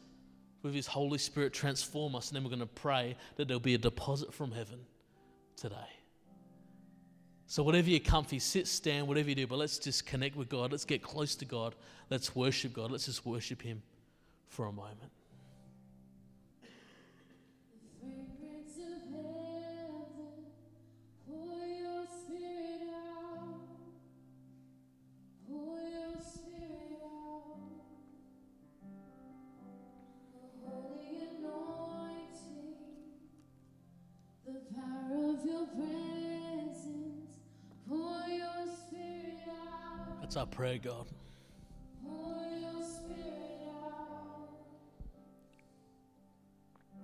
with 0.62 0.74
His 0.74 0.88
Holy 0.88 1.20
Spirit, 1.20 1.54
transform 1.54 2.16
us, 2.16 2.28
and 2.28 2.36
then 2.36 2.44
we're 2.44 2.50
going 2.50 2.60
to 2.60 2.66
pray 2.66 3.16
that 3.38 3.48
there'll 3.48 3.62
be 3.62 3.76
a 3.76 3.78
deposit 3.78 4.34
from 4.34 4.52
heaven 4.52 4.80
today. 5.56 5.88
So, 7.50 7.64
whatever 7.64 7.90
you're 7.90 8.02
comfy, 8.02 8.40
sit, 8.40 8.68
stand, 8.68 9.08
whatever 9.08 9.30
you 9.30 9.36
do, 9.36 9.48
but 9.48 9.58
let's 9.58 9.80
just 9.80 10.06
connect 10.06 10.36
with 10.36 10.50
God. 10.50 10.74
Let's 10.74 10.84
get 10.84 11.02
close 11.02 11.34
to 11.36 11.46
God. 11.46 11.76
Let's 12.10 12.36
worship 12.36 12.74
God. 12.74 12.92
Let's 12.92 13.06
just 13.06 13.26
worship 13.26 13.62
Him 13.62 13.82
for 14.50 14.66
a 14.66 14.72
moment. 14.72 15.12
Heaven, 35.48 35.88
pour 35.88 36.07
Our 40.38 40.46
prayer, 40.46 40.78
God. 40.78 41.08